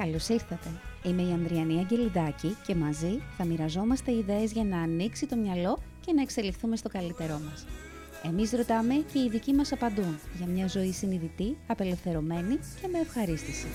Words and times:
Καλώς 0.00 0.28
ήρθατε. 0.28 0.68
Είμαι 1.02 1.22
η 1.22 1.32
Ανδριανή 1.32 1.78
Αγγελιδάκη 1.78 2.56
και 2.66 2.74
μαζί 2.74 3.22
θα 3.36 3.44
μοιραζόμαστε 3.44 4.12
ιδέες 4.12 4.52
για 4.52 4.64
να 4.64 4.78
ανοίξει 4.78 5.26
το 5.26 5.36
μυαλό 5.36 5.78
και 6.00 6.12
να 6.12 6.22
εξελιχθούμε 6.22 6.76
στο 6.76 6.88
καλύτερό 6.88 7.40
μας. 7.48 7.66
Εμείς 8.22 8.50
ρωτάμε 8.52 8.94
και 8.94 9.18
οι 9.18 9.24
ειδικοί 9.24 9.52
μας 9.52 9.72
απαντούν 9.72 10.18
για 10.36 10.46
μια 10.46 10.66
ζωή 10.66 10.92
συνειδητή, 10.92 11.56
απελευθερωμένη 11.66 12.58
και 12.80 12.88
με 12.92 12.98
ευχαρίστηση. 12.98 13.66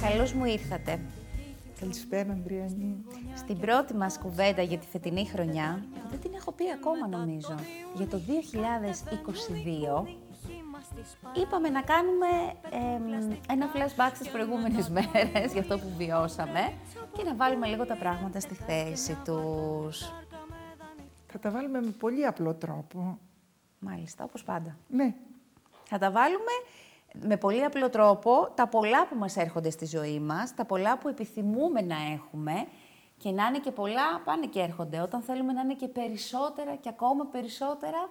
Καλώς 0.00 0.32
μου 0.32 0.44
ήρθατε. 0.44 1.00
Καλησπέρα, 1.80 2.32
Ανδριανή. 2.32 2.96
Στην 3.36 3.58
πρώτη 3.58 3.94
μας 3.94 4.18
κουβέντα 4.18 4.62
για 4.62 4.78
τη 4.78 4.86
φετινή 4.86 5.26
χρονιά, 5.26 5.84
δεν 6.10 6.20
την 6.20 6.30
έχω 6.34 6.52
πει 6.52 6.64
ακόμα 6.74 7.08
νομίζω, 7.08 7.54
για 7.96 8.06
το 8.06 8.20
2022, 8.26 10.06
είπαμε 11.34 11.68
να 11.68 11.82
κάνουμε 11.82 12.26
ένα 13.48 13.70
flashback 13.74 14.10
στις 14.14 14.28
προηγούμενες 14.28 14.88
μέρες 14.88 15.52
για 15.52 15.60
αυτό 15.60 15.78
που 15.78 15.92
βιώσαμε 15.96 16.72
και 17.12 17.22
να 17.22 17.34
βάλουμε 17.34 17.66
λίγο 17.66 17.86
τα 17.86 17.94
πράγματα 17.94 18.40
στη 18.40 18.54
θέση 18.54 19.18
τους. 19.24 20.12
Θα 21.26 21.38
τα 21.38 21.50
βάλουμε 21.50 21.80
με 21.80 21.90
πολύ 21.90 22.26
απλό 22.26 22.54
τρόπο. 22.54 23.18
Μάλιστα, 23.78 24.24
όπως 24.24 24.44
πάντα. 24.44 24.76
Ναι. 24.88 25.14
Θα 25.84 25.98
τα 25.98 26.10
βάλουμε 26.10 26.52
με 27.20 27.36
πολύ 27.36 27.64
απλό 27.64 27.90
τρόπο 27.90 28.50
τα 28.54 28.68
πολλά 28.68 29.06
που 29.06 29.16
μας 29.16 29.36
έρχονται 29.36 29.70
στη 29.70 29.86
ζωή 29.86 30.20
μας, 30.20 30.54
τα 30.54 30.64
πολλά 30.64 30.98
που 30.98 31.08
επιθυμούμε 31.08 31.80
να 31.80 31.96
έχουμε 32.12 32.66
και 33.16 33.30
να 33.30 33.46
είναι 33.46 33.58
και 33.58 33.70
πολλά 33.70 34.20
πάνε 34.24 34.46
και 34.46 34.60
έρχονται. 34.60 35.00
Όταν 35.00 35.22
θέλουμε 35.22 35.52
να 35.52 35.60
είναι 35.60 35.74
και 35.74 35.88
περισσότερα 35.88 36.74
και 36.74 36.88
ακόμα 36.88 37.26
περισσότερα. 37.26 38.10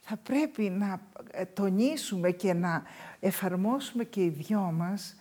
Θα 0.00 0.16
πρέπει 0.16 0.62
να 0.62 1.00
ε, 1.30 1.44
τονίσουμε 1.44 2.30
και 2.30 2.52
να 2.52 2.82
εφαρμόσουμε 3.20 4.04
και 4.04 4.22
οι 4.22 4.28
δυο 4.28 4.60
μας 4.60 5.16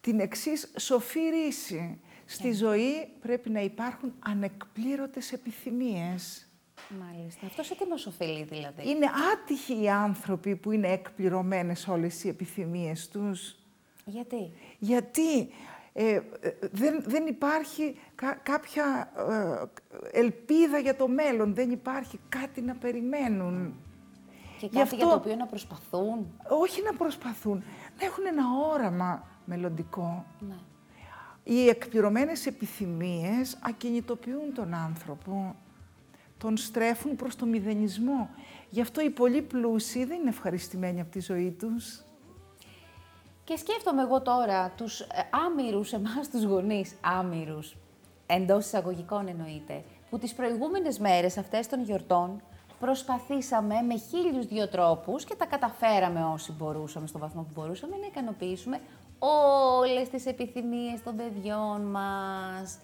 την 0.00 0.20
εξής 0.20 0.72
σοφή 0.78 1.20
ρίση. 1.20 2.00
Στη 2.24 2.52
ζωή 2.52 3.08
πρέπει 3.20 3.50
να 3.50 3.60
υπάρχουν 3.60 4.14
ανεκπλήρωτες 4.18 5.32
επιθυμίες. 5.32 6.46
Μάλιστα. 6.88 7.46
Αυτός 7.46 7.66
σε 7.66 7.74
τι 7.74 7.86
μας 7.86 8.06
οφείλει 8.06 8.44
δηλαδή. 8.44 8.90
Είναι 8.90 9.06
άτυχοι 9.32 9.82
οι 9.82 9.88
άνθρωποι 9.88 10.56
που 10.56 10.70
είναι 10.70 10.88
εκπληρωμένες 10.88 11.88
όλες 11.88 12.24
οι 12.24 12.28
επιθυμίες 12.28 13.08
τους. 13.08 13.56
Γιατί; 14.04 14.52
Γιατί; 14.78 15.48
Ε, 15.98 16.20
δεν, 16.72 17.04
δεν 17.06 17.26
υπάρχει 17.26 17.98
κάποια 18.42 19.12
ε, 20.12 20.18
ελπίδα 20.18 20.78
για 20.78 20.96
το 20.96 21.08
μέλλον, 21.08 21.54
δεν 21.54 21.70
υπάρχει 21.70 22.20
κάτι 22.28 22.60
να 22.60 22.74
περιμένουν. 22.74 23.74
Και 24.58 24.66
κάτι 24.66 24.80
αυτό, 24.80 24.96
για 24.96 25.06
το 25.06 25.14
οποίο 25.14 25.34
να 25.34 25.46
προσπαθούν. 25.46 26.40
Όχι 26.48 26.82
να 26.82 26.92
προσπαθούν, 26.92 27.62
να 27.98 28.06
έχουν 28.06 28.26
ένα 28.26 28.42
όραμα 28.72 29.28
μελλοντικό. 29.44 30.24
Ναι. 30.48 30.56
Οι 31.44 31.68
εκπληρωμένες 31.68 32.46
επιθυμίες 32.46 33.58
ακινητοποιούν 33.60 34.54
τον 34.54 34.74
άνθρωπο 34.74 35.56
τον 36.38 36.56
στρέφουν 36.56 37.16
προς 37.16 37.36
το 37.36 37.46
μηδενισμό. 37.46 38.30
Γι' 38.70 38.80
αυτό 38.80 39.00
οι 39.00 39.10
πολύ 39.10 39.42
πλούσιοι 39.42 40.04
δεν 40.04 40.20
είναι 40.20 40.28
ευχαριστημένοι 40.28 41.00
από 41.00 41.10
τη 41.10 41.20
ζωή 41.20 41.50
τους. 41.50 42.00
Και 43.46 43.56
σκέφτομαι 43.56 44.02
εγώ 44.02 44.22
τώρα 44.22 44.70
τους 44.76 45.00
ε, 45.00 45.06
άμυρους, 45.46 45.92
εμάς 45.92 46.30
τους 46.30 46.44
γονείς, 46.44 46.96
άμυρους, 47.00 47.76
εντός 48.26 48.64
εισαγωγικών 48.64 49.28
εννοείται, 49.28 49.84
που 50.10 50.18
τις 50.18 50.34
προηγούμενες 50.34 50.98
μέρες 50.98 51.36
αυτές 51.38 51.66
των 51.66 51.82
γιορτών 51.82 52.42
προσπαθήσαμε 52.80 53.74
με 53.82 53.98
χίλιους 53.98 54.46
δύο 54.46 54.68
τρόπους 54.68 55.24
και 55.24 55.34
τα 55.34 55.46
καταφέραμε 55.46 56.24
όσοι 56.24 56.52
μπορούσαμε, 56.52 57.06
στο 57.06 57.18
βαθμό 57.18 57.42
που 57.42 57.60
μπορούσαμε, 57.60 57.96
να 57.96 58.06
ικανοποιήσουμε 58.06 58.80
όλες 59.18 60.08
τις 60.08 60.26
επιθυμίες 60.26 61.02
των 61.02 61.16
παιδιών 61.16 61.80
μας, 61.80 62.78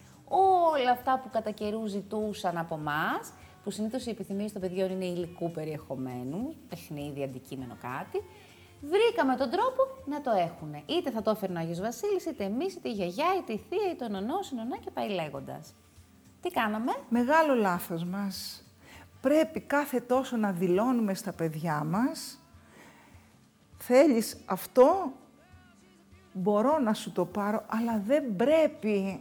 όλα 0.75 0.91
αυτά 0.91 1.21
που 1.23 1.29
κατά 1.33 1.51
καιρού 1.51 1.87
ζητούσαν 1.87 2.59
από 2.59 2.75
εμά 2.75 3.21
που 3.65 3.71
συνήθως 3.71 4.07
οι 4.07 4.11
επιθυμίες 4.11 4.53
των 4.53 4.61
παιδιών 4.61 4.91
είναι 4.91 5.05
υλικού 5.05 5.51
περιεχομένου, 5.51 6.55
παιχνίδι, 6.69 7.23
αντικείμενο 7.23 7.77
κάτι, 7.81 8.23
βρήκαμε 8.83 9.37
τον 9.37 9.51
τρόπο 9.51 9.83
να 10.07 10.21
το 10.21 10.31
έχουν. 10.31 10.75
Είτε 10.87 11.11
θα 11.11 11.23
το 11.23 11.31
έφερνε 11.31 11.59
ο 11.59 11.61
Άγιος 11.61 11.81
Βασίλης, 11.81 12.25
είτε 12.25 12.45
εμείς, 12.45 12.75
είτε 12.75 12.89
η 12.89 12.93
γιαγιά, 12.93 13.27
είτε 13.39 13.53
η 13.53 13.61
θεία, 13.69 13.91
είτε 13.91 14.05
ο 14.05 14.09
νονός, 14.09 14.51
η 14.51 14.55
νονά 14.55 14.77
και 14.77 14.91
πάει 14.91 15.09
λέγοντας. 15.09 15.75
Τι 16.41 16.51
κάναμε; 16.51 16.93
Μεγάλο 17.09 17.55
λάθος 17.55 18.05
μας. 18.05 18.65
Πρέπει 19.21 19.61
κάθε 19.61 20.01
τόσο 20.01 20.37
να 20.37 20.53
δηλώνουμε 20.53 21.15
στα 21.15 21.33
παιδιά 21.33 21.85
μας 21.85 22.43
θέλεις 23.83 24.37
αυτό, 24.47 25.13
μπορώ 26.33 26.79
να 26.79 26.95
σου 26.95 27.13
το 27.13 27.25
πάρω, 27.25 27.65
αλλά 27.67 28.03
δεν 28.07 28.37
πρέπει. 28.37 29.21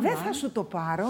Δεν 0.00 0.16
θα 0.16 0.32
σου 0.32 0.52
το 0.52 0.64
πάρω, 0.64 1.08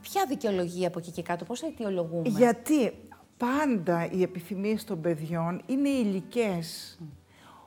Ποια 0.00 0.24
δικαιολογία 0.28 0.88
από 0.88 0.98
εκεί 0.98 1.10
και 1.10 1.22
κάτω, 1.22 1.44
πώς 1.44 1.60
θα 1.60 1.66
αιτιολογούμε; 1.66 2.28
Γιατί 2.28 3.07
πάντα 3.38 4.10
οι 4.10 4.22
επιθυμίες 4.22 4.84
των 4.84 5.00
παιδιών 5.00 5.62
είναι 5.66 5.88
υλικές. 5.88 6.98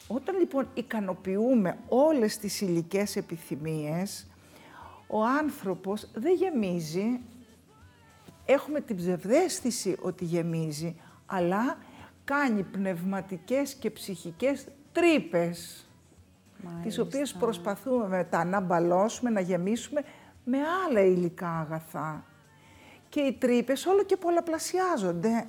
Όταν 0.08 0.38
λοιπόν 0.38 0.68
ικανοποιούμε 0.74 1.78
όλες 1.88 2.38
τις 2.38 2.62
υλικές 2.62 3.16
επιθυμίες, 3.16 4.28
ο 5.08 5.24
άνθρωπος 5.24 6.08
δεν 6.14 6.36
γεμίζει. 6.36 7.20
Έχουμε 8.46 8.82
την 8.82 8.96
ψευδέστηση 8.96 9.98
ότι 10.02 10.26
γεμίζει, 10.26 10.96
αλλά 11.26 11.78
κάνει 12.24 12.64
πνευματικές 12.64 13.74
και 13.74 13.90
ψυχικές 13.90 14.68
τρύπες, 14.92 15.86
τις 16.84 17.00
οποίες 17.00 17.34
προσπαθούμε 17.34 18.08
μετά 18.08 18.44
να 18.44 18.60
μπαλώσουμε, 18.60 19.30
να 19.30 19.40
γεμίσουμε 19.40 20.04
με 20.44 20.58
άλλα 20.88 21.02
υλικά 21.02 21.50
αγαθά. 21.50 22.26
Και 23.10 23.20
οι 23.20 23.34
τρύπες 23.34 23.86
όλο 23.86 24.04
και 24.04 24.18
πολλαπλασιάζονται. 24.18 25.48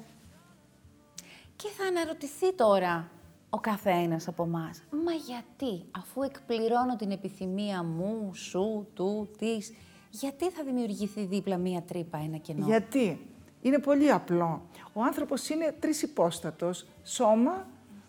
Και 1.63 1.69
θα 1.69 1.85
αναρωτηθεί 1.85 2.55
τώρα 2.55 3.11
ο 3.51 3.61
καθένας 3.61 4.29
από 4.29 4.43
εμά. 4.43 4.71
Μα 5.05 5.13
γιατί, 5.13 5.85
αφού 5.91 6.23
εκπληρώνω 6.23 6.97
την 6.97 7.11
επιθυμία 7.11 7.83
μου, 7.83 8.35
σου, 8.35 8.89
του, 8.95 9.31
της, 9.39 9.73
γιατί 10.11 10.51
θα 10.51 10.65
δημιουργηθεί 10.65 11.25
δίπλα 11.25 11.57
μία 11.57 11.83
τρύπα, 11.83 12.19
ένα 12.19 12.37
κενό; 12.37 12.67
Γιατί; 12.67 13.27
Είναι 13.61 13.79
πολύ 13.79 14.11
απλό. 14.11 14.67
Ο 14.93 15.03
άνθρωπος 15.03 15.49
είναι 15.49 15.77
τρισυπόστατος. 15.81 16.87
Σώμα, 17.03 17.67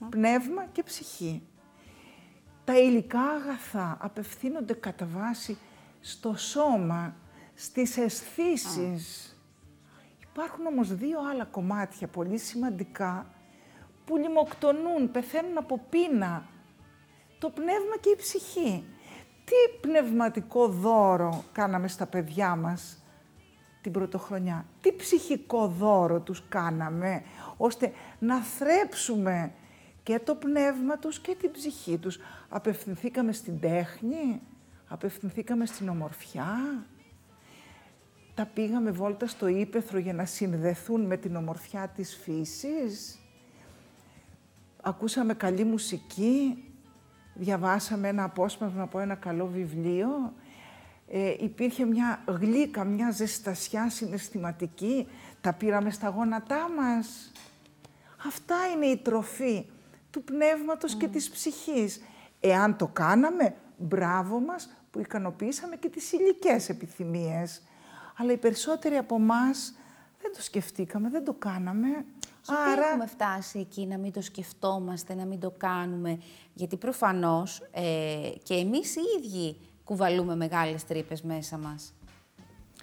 πνεύμα 0.10 0.66
και 0.72 0.84
ψυχή. 0.84 1.42
Τα 2.64 2.80
υλικά 2.80 3.22
αγαθά 3.22 3.98
απευθύνονται 4.02 4.74
κατά 4.74 5.06
βάση 5.06 5.58
στο 6.00 6.36
σώμα, 6.38 7.16
στις 7.54 7.98
αισθήσεις. 7.98 9.38
Υπάρχουν 10.32 10.66
όμως 10.66 10.96
δύο 10.96 11.20
άλλα 11.32 11.46
κομμάτια 11.46 12.08
πολύ 12.08 12.38
σημαντικά 12.38 13.28
που 14.06 14.18
λιμοκτονούν, 14.18 15.12
πεθαίνουν 15.12 15.58
από 15.58 15.80
πείνα. 15.90 16.46
Το 17.40 17.50
πνεύμα 17.50 17.98
και 18.00 18.10
η 18.10 18.16
ψυχή. 18.16 18.84
Τι 19.46 19.88
πνευματικό 19.88 20.68
δώρο 20.68 21.44
κάναμε 21.52 21.88
στα 21.88 22.06
παιδιά 22.06 22.56
μας 22.56 23.04
την 23.82 23.92
πρωτοχρονιά; 23.92 24.66
Τι 24.82 24.94
ψυχικό 24.96 25.68
δώρο 25.68 26.20
τους 26.20 26.44
κάναμε, 26.50 27.24
ώστε 27.58 27.92
να 28.20 28.40
θρέψουμε 28.40 29.54
και 30.04 30.20
το 30.20 30.36
πνεύμα 30.36 30.98
τους 30.98 31.20
και 31.20 31.36
την 31.36 31.52
ψυχή 31.52 31.98
τους; 31.98 32.20
Απευθυνθήκαμε 32.50 33.32
στην 33.32 33.60
τέχνη, 33.60 34.42
απευθυνθήκαμε 34.88 35.66
στην 35.66 35.90
ομορφιά, 35.90 36.86
τα 38.36 38.46
πήγαμε 38.46 38.92
βόλτα 38.92 39.28
στο 39.28 39.48
ύπεθρο 39.48 39.98
για 39.98 40.14
να 40.14 40.26
συνδεθούν 40.26 41.02
με 41.02 41.18
την 41.18 41.36
ομορφιά 41.36 41.88
της 41.96 42.16
φύσης, 42.16 43.20
ακούσαμε 44.84 45.34
καλή 45.34 45.64
μουσική, 45.64 46.64
διαβάσαμε 47.34 48.08
ένα 48.08 48.24
απόσπασμα 48.24 48.84
από 48.84 49.00
ένα 49.00 49.16
καλό 49.16 49.48
βιβλίο, 49.48 50.34
ε, 51.08 51.34
υπήρχε 51.40 51.86
μια 51.86 52.24
γλύκα, 52.28 52.84
μια 52.84 53.12
ζεστασιά 53.12 53.90
συναισθηματική, 53.90 55.08
τα 55.42 55.54
πήραμε 55.54 55.92
στα 55.92 56.10
γόνατά 56.10 56.70
μας. 56.70 57.32
Αυτά 58.28 58.56
είναι 58.76 58.86
η 58.86 58.98
τροφή 58.98 59.66
του 60.12 60.24
πνεύματος 60.24 60.96
και 60.96 61.08
της 61.08 61.30
ψυχής. 61.30 62.02
Εάν 62.40 62.78
το 62.78 62.88
κάναμε, 62.88 63.56
μπράβο 63.78 64.40
μας 64.40 64.70
που 64.92 65.00
ικανοποιήσαμε 65.00 65.76
και 65.76 65.90
τις 65.90 66.12
υλικές 66.12 66.70
επιθυμίες. 66.70 67.62
Αλλά 68.18 68.32
οι 68.32 68.38
περισσότεροι 68.38 68.98
από 68.98 69.16
εμάς 69.16 69.78
δεν 70.24 70.32
το 70.36 70.42
σκεφτήκαμε, 70.42 71.10
δεν 71.10 71.26
το 71.26 71.34
κάναμε. 71.34 72.06
Και 72.42 72.54
Άρα... 72.72 72.88
έχουμε 72.88 73.06
φτάσει 73.06 73.60
εκεί 73.60 73.86
να 73.86 73.98
μην 73.98 74.12
το 74.12 74.22
σκεφτόμαστε, 74.22 75.16
να 75.16 75.26
μην 75.26 75.40
το 75.40 75.54
κάνουμε; 75.58 76.20
Γιατί 76.54 76.78
προφανώς 76.78 77.62
ε, 77.72 78.30
και 78.44 78.54
εμείς 78.54 78.96
οι 78.96 79.02
ίδιοι 79.18 79.58
κουβαλούμε 79.84 80.36
μεγάλες 80.36 80.86
τρύπες 80.86 81.22
μέσα 81.22 81.58
μας. 81.58 81.94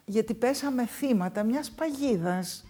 Γιατί 0.05 0.35
πέσαμε 0.35 0.87
θύματα 0.87 1.43
μιας 1.43 1.71
παγίδας. 1.71 2.65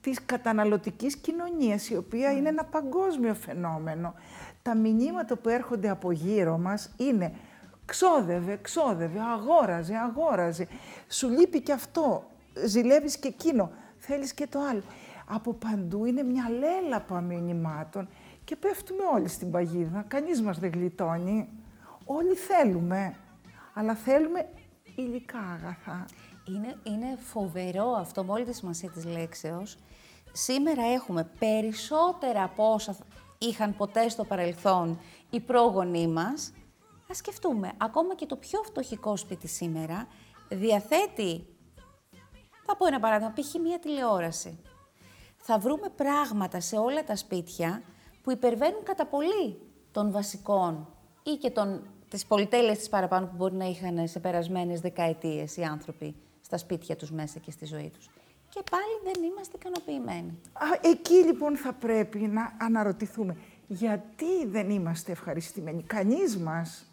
της 0.00 0.24
καταναλωτικής 0.24 1.16
κοινωνίας, 1.16 1.88
η 1.88 1.96
οποία 1.96 2.32
είναι 2.32 2.48
ένα 2.48 2.64
παγκόσμιο 2.64 3.34
φαινόμενο. 3.34 4.14
Τα 4.62 4.74
μηνύματα 4.74 5.36
που 5.36 5.48
έρχονται 5.48 5.88
από 5.88 6.12
γύρω 6.12 6.58
μας 6.58 6.90
είναι 6.96 7.34
ξόδευε, 7.84 8.58
ξόδευε, 8.62 9.20
αγόραζε, 9.20 9.94
αγόραζε, 9.96 10.68
σου 11.08 11.28
λείπει 11.28 11.60
και 11.60 11.72
αυτό, 11.72 12.24
ζηλεύεις 12.64 13.18
και 13.18 13.28
εκείνο, 13.28 13.70
θέλεις 14.08 14.34
και 14.34 14.46
το 14.46 14.60
άλλο. 14.60 14.82
Από 15.26 15.52
παντού 15.52 16.04
είναι 16.04 16.22
μια 16.22 16.48
λέλαπα 16.50 17.20
μηνυμάτων 17.20 18.08
και 18.44 18.56
πέφτουμε 18.56 19.02
όλοι 19.14 19.28
στην 19.28 19.50
παγίδα, 19.50 20.04
κανείς 20.08 20.42
μας 20.42 20.58
δεν 20.58 20.70
γλιτώνει. 20.70 21.48
Όλοι 22.04 22.34
θέλουμε, 22.34 23.16
αλλά 23.74 23.94
θέλουμε 23.94 24.48
υλικά 24.96 25.38
αγαθά. 25.38 26.04
Είναι, 26.48 26.76
είναι 26.82 27.16
φοβερό 27.16 27.90
αυτό 27.90 28.24
με 28.24 28.32
όλη 28.32 28.44
τη 28.44 28.54
σημασία 28.54 28.90
της 28.90 29.04
λέξεως. 29.04 29.76
Σήμερα 30.32 30.82
έχουμε 30.82 31.30
περισσότερα 31.38 32.42
από 32.42 32.72
όσα 32.72 32.96
είχαν 33.38 33.76
ποτέ 33.76 34.08
στο 34.08 34.24
παρελθόν 34.24 34.98
οι 35.30 35.40
πρόγονοί 35.40 36.08
μας. 36.08 36.52
Ας 37.10 37.16
σκεφτούμε, 37.16 37.72
ακόμα 37.76 38.14
και 38.14 38.26
το 38.26 38.36
πιο 38.36 38.62
φτωχικό 38.62 39.16
σπίτι 39.16 39.48
σήμερα 39.48 40.06
διαθέτει, 40.48 41.46
θα 42.70 42.76
πω 42.76 42.86
ένα 42.86 43.00
παράδειγμα, 43.00 43.32
π.χ. 43.32 43.54
μία 43.54 43.78
τηλεόραση. 43.78 44.58
Θα 45.36 45.58
βρούμε 45.58 45.88
πράγματα 45.96 46.60
σε 46.60 46.76
όλα 46.76 47.04
τα 47.04 47.16
σπίτια 47.16 47.82
που 48.22 48.30
υπερβαίνουν 48.30 48.82
κατά 48.82 49.06
πολύ 49.06 49.60
των 49.92 50.12
βασικών 50.12 50.88
ή 51.22 51.30
και 51.30 51.50
των, 51.50 51.82
τις 52.08 52.26
πολυτέλειες 52.26 52.78
της 52.78 52.88
παραπάνω 52.88 53.26
που 53.26 53.32
μπορεί 53.36 53.54
να 53.54 53.64
είχαν 53.64 54.08
σε 54.08 54.20
περασμένες 54.20 54.80
δεκαετίες 54.80 55.56
οι 55.56 55.62
άνθρωποι 55.62 56.14
στα 56.40 56.58
σπίτια 56.58 56.96
τους 56.96 57.10
μέσα 57.10 57.38
και 57.38 57.50
στη 57.50 57.66
ζωή 57.66 57.90
τους. 57.94 58.10
Και 58.48 58.62
πάλι 58.70 59.12
δεν 59.12 59.30
είμαστε 59.30 59.56
ικανοποιημένοι. 59.56 60.38
Α, 60.52 60.66
εκεί 60.80 61.14
λοιπόν 61.14 61.56
θα 61.56 61.72
πρέπει 61.72 62.18
να 62.18 62.56
αναρωτηθούμε. 62.60 63.36
Γιατί 63.66 64.46
δεν 64.46 64.70
είμαστε 64.70 65.12
ευχαριστημένοι. 65.12 65.82
Κανείς 65.82 66.36
μας 66.36 66.86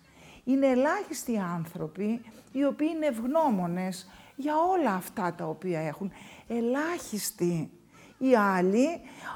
είναι 0.43 0.67
ελάχιστοι 0.67 1.37
άνθρωποι 1.37 2.21
οι 2.51 2.65
οποίοι 2.65 2.87
είναι 2.95 3.05
ευγνώμονες 3.05 4.07
για 4.35 4.53
όλα 4.71 4.93
αυτά 4.93 5.33
τα 5.33 5.45
οποία 5.47 5.79
έχουν. 5.79 6.11
Ελάχιστοι. 6.47 7.69
Οι 8.17 8.35
άλλοι 8.35 8.85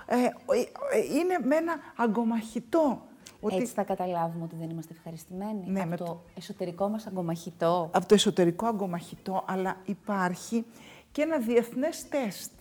ε, 0.06 0.16
ε, 0.16 0.26
ε, 0.26 1.16
είναι 1.18 1.38
με 1.44 1.56
ένα 1.56 1.76
αγκομαχητό. 1.96 3.02
Ότι... 3.42 3.56
Έτσι 3.56 3.74
θα 3.74 3.84
καταλάβουμε 3.84 4.44
ότι 4.44 4.56
δεν 4.56 4.70
είμαστε 4.70 4.94
ευχαριστημένοι 4.94 5.64
Ναι, 5.68 5.80
από 5.80 5.90
με 5.90 5.96
το, 5.96 6.04
το- 6.04 6.24
εσωτερικό 6.38 6.88
μας 6.88 7.06
αγκομαχητό. 7.08 7.90
Από 7.94 8.08
το 8.08 8.14
εσωτερικό 8.14 8.66
αγκομαχητό, 8.68 9.44
αλλά 9.48 9.78
υπάρχει 9.86 10.66
και 11.12 11.22
ένα 11.22 11.38
διεθνές 11.38 12.08
τεστ. 12.10 12.52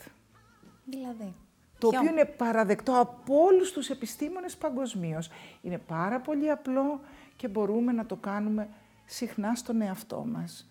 Δηλαδή. 0.84 1.34
Το 1.78 1.88
ποιο; 1.88 1.98
οποίο 1.98 2.10
είναι 2.10 2.24
παραδεκτό 2.24 3.00
από 3.00 3.34
όλους 3.42 3.72
τους 3.72 3.88
επιστήμονες 3.90 4.56
παγκοσμίως. 4.56 5.30
Είναι 5.62 5.78
πάρα 5.78 6.20
πολύ 6.20 6.50
απλό 6.50 7.00
και 7.36 7.48
μπορούμε 7.48 7.92
να 7.92 8.06
το 8.06 8.16
κάνουμε 8.16 8.68
συχνά 9.04 9.54
στον 9.54 9.80
εαυτό 9.80 10.24
μας. 10.32 10.67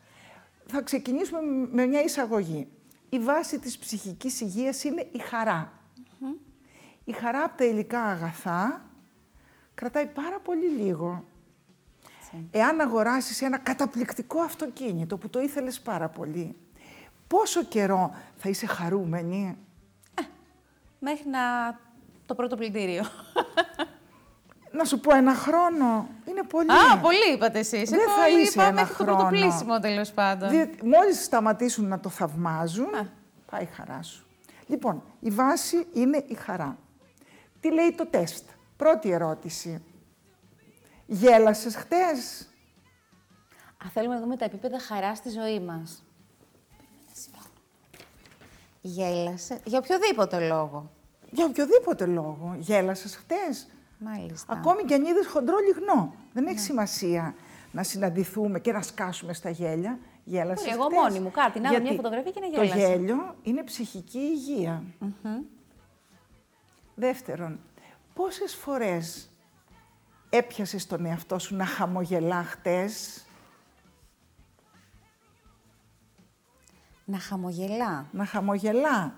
Θα 0.68 0.82
ξεκινήσουμε 0.82 1.40
με 1.72 1.86
μια 1.86 2.04
εισαγωγή. 2.04 2.68
Η 3.10 3.20
βάση 3.20 3.60
της 3.60 3.78
ψυχικής 3.78 4.42
υγείας 4.42 4.84
είναι 4.84 5.08
η 5.12 5.20
χαρά. 5.20 5.72
Η 7.04 7.12
χαρά 7.12 7.44
από 7.44 7.58
τα 7.58 7.64
υλικά 7.64 8.04
αγαθά 8.04 8.82
κρατάει 9.74 10.06
πάρα 10.06 10.40
πολύ 10.40 10.68
λίγο. 10.68 11.24
Έτσι. 12.20 12.48
Εάν 12.52 12.82
αγοράσεις 12.82 13.42
ένα 13.42 13.58
καταπληκτικό 13.58 14.42
αυτοκίνητο 14.42 15.18
που 15.18 15.30
το 15.30 15.42
ήθελες 15.42 15.82
πάρα 15.82 16.10
πολύ, 16.10 16.56
πόσο 17.28 17.64
καιρό 17.64 18.16
θα 18.38 18.50
είσαι 18.50 18.66
χαρούμενη; 18.66 19.58
Μέχρι 21.00 21.30
να 21.30 21.40
το 22.26 22.36
πρώτο 22.36 22.56
πλυντήριο. 22.56 23.04
Να 24.78 24.84
σου 24.84 25.00
πω 25.00 25.16
ένα 25.16 25.34
χρόνο. 25.36 26.08
Είναι 26.26 26.44
πολύ. 26.44 26.72
Α, 26.72 26.98
πολύ 27.02 27.34
είπατε 27.34 27.60
εσείς. 27.60 27.90
Δεν 27.90 28.00
Εγώ 28.00 28.12
θα 28.12 28.30
είσαι 28.30 28.52
είπα 28.52 28.64
ένα 28.64 28.72
μέχρι 28.74 28.96
το 28.96 29.04
χρόνο. 29.04 29.18
πρώτο 29.18 29.30
πλήσιμο 29.30 29.80
τέλος 29.80 30.12
πάντων. 30.12 30.50
Διότι 30.50 30.86
μόλις 30.86 31.24
σταματήσουν 31.24 31.88
να 31.88 32.00
το 32.00 32.10
θαυμάζουν, 32.10 32.96
Α. 32.96 33.10
πάει 33.52 33.62
η 33.64 33.70
χαρά 33.76 34.02
σου. 34.04 34.26
Λοιπόν, 34.68 35.04
η 35.20 35.30
βάση 35.30 35.88
είναι 35.94 36.24
η 36.28 36.34
χαρά. 36.34 36.78
Τι 37.60 37.72
λέει 37.74 37.92
το 37.98 38.06
τεστ; 38.06 38.50
Πρώτη 38.78 39.12
ερώτηση. 39.12 39.84
Γέλασες 41.06 41.76
χτες; 41.76 42.48
Α, 43.86 43.90
θέλουμε 43.94 44.14
να 44.14 44.22
δούμε 44.22 44.38
τα 44.38 44.46
επίπεδα 44.46 44.80
χαράς 44.80 45.18
στη 45.18 45.30
ζωή 45.30 45.60
μας. 45.60 46.04
Γέλασε. 48.82 49.60
Για 49.64 49.80
οποιοδήποτε 49.80 50.48
λόγο. 50.48 50.92
Για 51.32 51.46
οποιοδήποτε 51.46 52.06
λόγο. 52.06 52.56
Γέλασες 52.60 53.16
χτες; 53.16 53.68
Μάλιστα. 54.00 54.54
Ακόμη 54.54 54.84
και 54.84 54.94
αν 54.94 55.06
είδες 55.06 55.28
χοντρό 55.28 55.56
λιγνό. 55.58 56.14
Δεν 56.34 56.46
έχει 56.48 56.60
σημασία 56.60 57.36
να 57.72 57.84
συναντηθούμε 57.84 58.60
και 58.60 58.72
να 58.72 58.82
σκάσουμε 58.82 59.34
στα 59.34 59.50
γέλια. 59.50 60.00
Γέλασες 60.24 60.66
Μπορεί, 60.66 60.76
εγώ 60.78 60.84
χτες. 60.86 60.98
μόνη 61.00 61.20
μου, 61.20 61.32
κάτι, 61.32 61.60
να 61.60 61.72
δω 61.72 61.82
μια 61.82 61.92
φωτογραφία 61.94 62.32
και 62.32 62.40
να 62.40 62.46
γέλασα. 62.48 62.74
Το 62.74 62.80
γέλιο 62.80 63.36
είναι 63.44 63.64
ψυχική 63.64 64.18
υγεία. 64.20 64.84
Δεύτερον, 66.96 67.60
πόσες 68.14 68.56
φορές 68.56 69.30
έπιασες 70.30 70.88
τον 70.88 71.06
εαυτό 71.06 71.40
σου 71.40 71.56
να 71.56 71.66
χαμογελά 71.66 72.44
χτες, 72.44 73.22
Να 77.06 77.20
χαμογελά. 77.20 78.06
να 78.12 78.26
χαμογελά. 78.26 79.14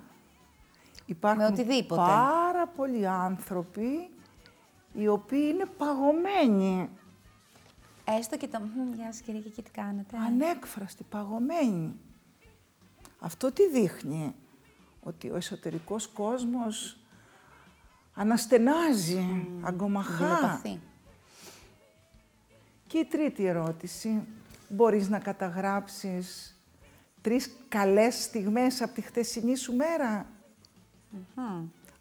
Υπάρχουν 1.06 1.44
Με 1.44 1.48
οτιδήποτε. 1.48 2.02
πάρα 2.02 2.68
πολλοί 2.68 3.08
άνθρωποι 3.08 4.10
οι 4.94 5.08
οποίοι 5.08 5.50
είναι 5.54 5.66
παγωμένοι, 5.66 6.90
Έστω 8.18 8.38
και 8.38 8.48
το 8.48 8.60
«Μμμ, 8.60 8.94
«Γεια 8.94 9.12
σας 9.12 9.22
κύριε 9.22 9.42
και 9.42 9.48
εκεί 9.48 9.62
τι 9.62 9.72
κάνετε». 9.72 10.18
ανέκφραστοι, 10.18 11.04
παγωμένοι. 11.10 11.96
Αυτό 13.20 13.52
τι 13.52 13.70
δείχνει, 13.70 14.36
ότι 15.00 15.30
ο 15.30 15.36
εσωτερικός 15.36 16.08
κόσμος 16.08 16.98
αναστενάζει, 18.14 19.48
αγκομαχά. 19.62 20.26
Γελοπαθή. 20.26 20.80
Και 22.88 22.98
η 22.98 23.06
τρίτη 23.06 23.46
ερώτηση. 23.46 24.28
Μπορείς 24.70 25.10
να 25.10 25.20
καταγράψεις 25.20 26.58
τρεις 27.22 27.56
καλές 27.68 28.24
στιγμές 28.24 28.82
από 28.82 28.94
τη 28.94 29.02
χτεσινή 29.02 29.56
σου 29.56 29.76
μέρα; 29.76 30.26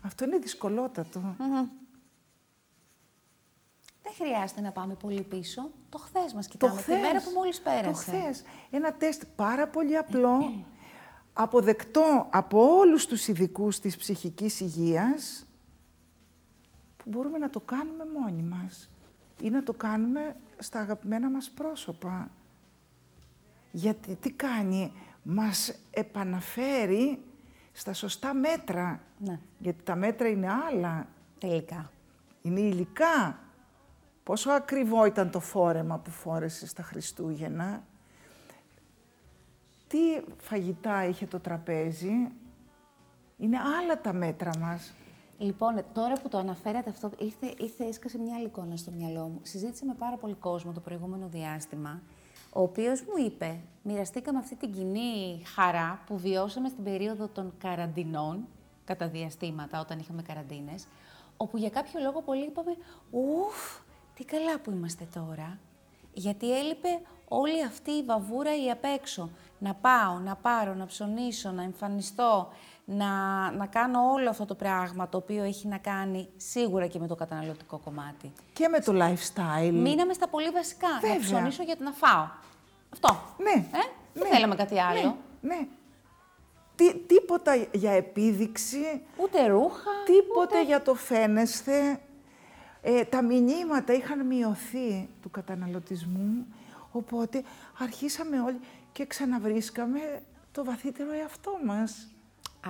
Αυτό 0.00 0.24
είναι 0.24 0.38
δυσκολότατο. 0.38 1.36
Δεν 4.16 4.26
χρειάζεται 4.26 4.60
να 4.60 4.70
πάμε 4.72 4.94
πολύ 4.94 5.22
πίσω. 5.22 5.70
Το 5.88 5.98
χθες 5.98 6.32
μας 6.32 6.48
κοιτάμε. 6.48 6.74
Το 6.76 6.82
Τη 6.82 6.90
μέρα 6.90 7.08
χθες. 7.08 7.24
που 7.24 7.30
μόλις 7.34 7.60
πέρασε. 7.60 7.88
Το 7.90 7.92
χθες. 7.92 8.42
Ένα 8.70 8.92
τεστ 8.92 9.22
πάρα 9.36 9.68
πολύ 9.68 9.96
απλό, 9.96 10.64
αποδεκτό 11.32 12.26
από 12.30 12.76
όλους 12.76 13.06
τους 13.06 13.28
ειδικούς 13.28 13.80
της 13.80 13.96
ψυχικής 13.96 14.60
υγείας, 14.60 15.46
που 16.96 17.04
μπορούμε 17.10 17.38
να 17.38 17.50
το 17.50 17.60
κάνουμε 17.60 18.04
μόνοι 18.20 18.42
μας 18.42 18.90
ή 19.42 19.50
να 19.50 19.62
το 19.62 19.72
κάνουμε 19.72 20.36
στα 20.58 20.80
αγαπημένα 20.80 21.30
μας 21.30 21.50
πρόσωπα. 21.50 22.30
Γιατί 23.72 24.14
τι 24.14 24.30
κάνει, 24.32 24.92
μας 25.22 25.74
επαναφέρει 25.90 27.22
στα 27.72 27.92
σωστά 27.92 28.34
μέτρα. 28.34 29.00
Ναι. 29.18 29.40
Γιατί 29.58 29.82
τα 29.82 29.94
μέτρα 29.96 30.28
είναι 30.28 30.48
άλλα, 30.68 31.06
Τελικά. 31.38 31.90
είναι 32.42 32.60
υλικά. 32.60 33.38
Πόσο 34.28 34.50
ακριβό 34.50 35.04
ήταν 35.04 35.30
το 35.30 35.40
φόρεμα 35.40 35.98
που 35.98 36.10
φόρεσε 36.10 36.66
στα 36.66 36.82
Χριστούγεννα. 36.82 37.82
Τι 39.86 39.98
φαγητά 40.38 41.04
είχε 41.04 41.26
το 41.26 41.40
τραπέζι. 41.40 42.32
Είναι 43.36 43.58
άλλα 43.58 44.00
τα 44.00 44.12
μέτρα 44.12 44.50
μας. 44.58 44.92
Λοιπόν, 45.38 45.84
τώρα 45.92 46.14
που 46.14 46.28
το 46.28 46.38
αναφέρατε 46.38 46.90
αυτό, 46.90 47.10
ήρθε, 47.18 47.54
ήρθε 47.58 47.84
έσκασε 47.84 48.18
μια 48.18 48.34
άλλη 48.34 48.44
εικόνα 48.44 48.76
στο 48.76 48.90
μυαλό 48.90 49.20
μου. 49.20 49.40
Συζήτησα 49.42 49.84
με 49.84 49.94
πάρα 49.98 50.16
πολύ 50.16 50.34
κόσμο 50.34 50.72
το 50.72 50.80
προηγούμενο 50.80 51.28
διάστημα, 51.28 52.02
ο 52.52 52.62
οποίος 52.62 53.00
μου 53.00 53.24
είπε, 53.24 53.58
μοιραστήκαμε 53.82 54.38
αυτή 54.38 54.54
την 54.54 54.72
κοινή 54.72 55.42
χαρά 55.54 56.02
που 56.06 56.18
βιώσαμε 56.18 56.68
στην 56.68 56.84
περίοδο 56.84 57.28
των 57.28 57.52
καραντινών, 57.58 58.46
κατά 58.84 59.08
διαστήματα, 59.08 59.80
όταν 59.80 59.98
είχαμε 59.98 60.22
καραντίνες, 60.22 60.86
όπου 61.36 61.56
για 61.56 61.70
κάποιο 61.70 62.00
λόγο 62.00 62.22
πολλοί 62.22 62.44
είπαμε, 62.44 62.76
ουφ, 63.10 63.86
τι 64.18 64.24
καλά 64.24 64.58
που 64.58 64.70
είμαστε 64.70 65.08
τώρα. 65.14 65.58
Γιατί 66.12 66.58
έλειπε 66.58 66.88
όλη 67.28 67.64
αυτή 67.64 67.90
η 67.90 68.02
βαβούρα 68.02 68.64
η 68.64 68.70
απ' 68.70 68.84
έξω. 68.84 69.30
Να 69.58 69.74
πάω, 69.74 70.18
να 70.18 70.34
πάρω, 70.34 70.74
να 70.74 70.86
ψωνίσω, 70.86 71.50
να 71.50 71.62
εμφανιστώ, 71.62 72.48
να, 72.84 73.06
να 73.50 73.66
κάνω 73.66 74.12
όλο 74.12 74.30
αυτό 74.30 74.44
το 74.44 74.54
πράγμα 74.54 75.08
το 75.08 75.16
οποίο 75.16 75.42
έχει 75.42 75.68
να 75.68 75.78
κάνει 75.78 76.28
σίγουρα 76.36 76.86
και 76.86 76.98
με 76.98 77.06
το 77.06 77.14
καταναλωτικό 77.14 77.80
κομμάτι. 77.84 78.32
Και 78.52 78.68
με 78.68 78.80
το 78.80 78.92
lifestyle. 78.94 79.72
Μείναμε 79.72 80.12
στα 80.12 80.28
πολύ 80.28 80.50
βασικά. 80.50 80.88
Βέβαια. 81.00 81.16
Να 81.16 81.20
ψωνίσω 81.20 81.62
για 81.62 81.76
να 81.78 81.92
φάω. 81.92 82.26
Αυτό. 82.92 83.20
Ναι. 83.38 83.50
Ε; 83.50 83.82
Δεν 84.14 84.22
ναι, 84.22 84.28
θέλαμε 84.28 84.54
κάτι 84.54 84.80
άλλο. 84.80 85.16
Ναι, 85.40 85.54
ναι. 85.54 85.66
Τι, 86.74 86.92
τι 86.92 86.98
τίποτα 86.98 87.54
για 87.72 87.92
επίδειξη, 87.92 89.02
Ούτε 89.16 89.46
ρούχα. 89.46 89.90
τίποτε 90.04 90.64
για 90.64 90.82
το 90.82 90.94
φαίνεσθε. 90.94 92.00
Ε, 92.90 93.04
τα 93.04 93.22
μηνύματα 93.22 93.92
είχαν 93.92 94.26
μειωθεί 94.26 95.08
του 95.22 95.30
καταναλωτισμού, 95.30 96.46
οπότε 96.92 97.42
αρχίσαμε 97.78 98.40
όλοι 98.40 98.60
και 98.92 99.06
ξαναβρίσκαμε 99.06 99.98
το 100.52 100.64
βαθύτερο 100.64 101.12
εαυτό 101.12 101.58
μας. 101.64 102.08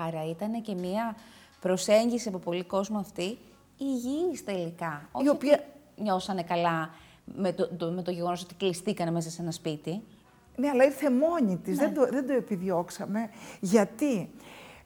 Άρα 0.06 0.30
ήταν 0.30 0.62
και 0.62 0.74
μία 0.74 1.16
προσέγγιση 1.60 2.28
από 2.28 2.38
πολύ 2.38 2.64
κόσμο 2.64 2.98
αυτή 2.98 3.38
υγιής 3.78 4.44
τελικά. 4.44 5.08
Όχι 5.12 5.28
οποία- 5.28 5.64
ότι 5.94 6.02
νιώσανε 6.02 6.42
καλά 6.42 6.90
με 7.24 7.52
το, 7.52 7.68
το, 7.68 7.90
με 7.90 8.02
το 8.02 8.10
γεγονός 8.10 8.42
ότι 8.42 8.54
κλειστήκανε 8.54 9.10
μέσα 9.10 9.30
σε 9.30 9.42
ένα 9.42 9.50
σπίτι. 9.50 10.02
Ναι, 10.56 10.68
αλλά 10.68 10.84
ήρθε 10.84 11.10
μόνη 11.10 11.56
της, 11.56 11.76
δεν, 11.78 11.94
το, 11.94 12.08
δεν 12.10 12.26
το 12.26 12.32
επιδιώξαμε. 12.32 13.30
Γιατί 13.60 14.30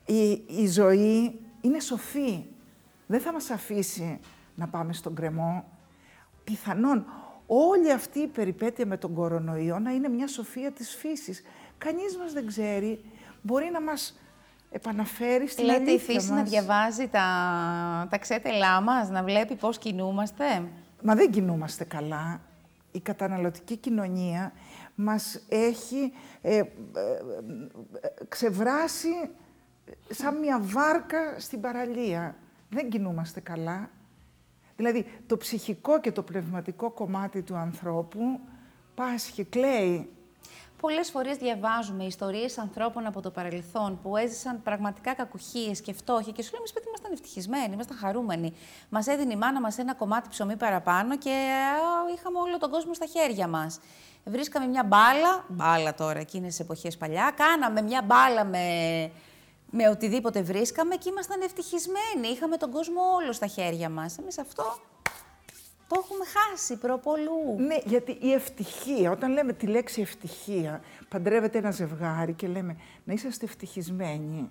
η, 0.05 0.29
η 0.47 0.67
ζωή 0.67 1.39
είναι 1.61 1.79
σοφή. 1.79 2.45
Δεν 3.07 3.19
θα 3.19 3.33
μας 3.33 3.49
αφήσει 3.49 4.19
να 4.55 4.67
πάμε 4.67 4.93
στον 4.93 5.15
κρεμό. 5.15 5.63
Πιθανόν 6.43 7.05
όλη 7.47 7.91
αυτή 7.91 8.19
η 8.19 8.27
περιπέτεια 8.27 8.85
με 8.85 8.97
τον 8.97 9.13
κορονοϊό 9.13 9.79
να 9.79 9.91
είναι 9.91 10.09
μια 10.09 10.27
σοφία 10.27 10.71
της 10.71 10.95
φύσης. 10.95 11.43
Κανείς 11.77 12.17
μας 12.17 12.33
δεν 12.33 12.47
ξέρει. 12.47 13.05
Μπορεί 13.41 13.69
να 13.73 13.81
μας 13.81 14.19
επαναφέρει 14.71 15.47
στην 15.47 15.65
Λέτε 15.65 15.79
η 15.79 15.87
αλήθεια 15.87 16.13
φύση 16.13 16.29
να 16.29 16.35
μας. 16.35 16.49
διαβάζει 16.49 17.07
τα, 17.07 17.27
τα 18.09 18.17
ξέτελά 18.17 18.81
μας, 18.81 19.09
να 19.09 19.23
βλέπει 19.23 19.55
πώς 19.55 19.77
κινούμαστε; 19.77 20.45
Μα 21.03 21.15
δεν 21.15 21.31
κινούμαστε 21.31 21.83
καλά. 21.83 22.41
Η 22.91 22.99
καταναλωτική 22.99 23.77
κοινωνία 23.77 24.53
μας 24.95 25.41
έχει 25.49 26.13
ε, 26.41 26.57
ε, 26.57 26.57
ε, 26.57 26.65
ξεβράσει 28.27 29.29
σαν 30.09 30.39
μια 30.39 30.59
βάρκα 30.61 31.39
στην 31.39 31.61
παραλία. 31.61 32.35
Δεν 32.69 32.89
κινούμαστε 32.89 33.39
καλά. 33.39 33.89
Δηλαδή, 34.75 35.05
το 35.27 35.37
ψυχικό 35.37 35.99
και 35.99 36.11
το 36.11 36.21
πνευματικό 36.23 36.91
κομμάτι 36.91 37.41
του 37.41 37.55
ανθρώπου 37.55 38.39
πάσχει, 38.95 39.43
κλαίει. 39.43 40.09
Πολλές 40.83 41.11
φορές 41.11 41.37
διαβάζουμε 41.37 42.03
ιστορίες 42.03 42.57
ανθρώπων 42.57 43.05
από 43.05 43.21
το 43.21 43.31
παρελθόν 43.31 43.99
που 44.01 44.17
έζησαν 44.17 44.61
πραγματικά 44.63 45.13
κακουχίες 45.13 45.81
και 45.81 45.93
φτώχεια 45.93 46.31
και 46.31 46.43
σου 46.43 46.53
λέμε, 46.53 46.67
σπίτι 46.67 46.87
ήμασταν 46.87 47.11
ευτυχισμένοι, 47.11 47.73
ήμασταν 47.73 47.97
χαρούμενοι. 47.97 48.53
Μας 48.89 49.07
έδινε 49.07 49.33
η 49.33 49.35
μάνα 49.35 49.61
μας 49.61 49.77
ένα 49.77 49.93
κομμάτι 49.93 50.29
ψωμί 50.29 50.55
παραπάνω 50.55 51.17
και 51.17 51.29
α, 51.29 52.13
είχαμε 52.15 52.39
όλο 52.39 52.57
τον 52.57 52.69
κόσμο 52.69 52.93
στα 52.93 53.05
χέρια 53.05 53.47
μας. 53.47 53.79
Βρίσκαμε 54.25 54.67
μια 54.67 54.83
μπάλα, 54.83 55.45
μπάλα 55.47 55.93
τώρα 55.93 56.19
εκείνες 56.19 56.49
τις 56.49 56.59
εποχές 56.59 56.97
παλιά, 56.97 57.33
κάναμε 57.35 57.81
μια 57.81 58.01
μπάλα 58.01 58.45
με, 58.45 58.67
με 59.75 59.89
οτιδήποτε 59.89 60.41
βρίσκαμε 60.41 60.95
και 60.95 61.09
ήμασταν 61.09 61.41
ευτυχισμένοι. 61.41 62.27
Είχαμε 62.33 62.57
τον 62.57 62.71
κόσμο 62.71 63.01
όλο 63.21 63.31
στα 63.31 63.47
χέρια 63.47 63.89
μας. 63.89 64.17
Εμείς 64.17 64.37
αυτό 64.37 64.63
το 65.87 66.01
έχουμε 66.03 66.25
χάσει 66.25 66.77
προπολού. 66.77 67.55
Ναι, 67.57 67.77
γιατί 67.85 68.17
η 68.21 68.31
ευτυχία, 68.31 69.11
όταν 69.11 69.31
λέμε 69.31 69.53
τη 69.53 69.67
λέξη 69.67 70.01
ευτυχία, 70.01 70.81
παντρεύεται 71.09 71.57
ένα 71.57 71.71
ζευγάρι 71.71 72.33
και 72.33 72.47
λέμε 72.47 72.77
να 73.03 73.13
είσαστε 73.13 73.45
ευτυχισμένοι. 73.45 74.49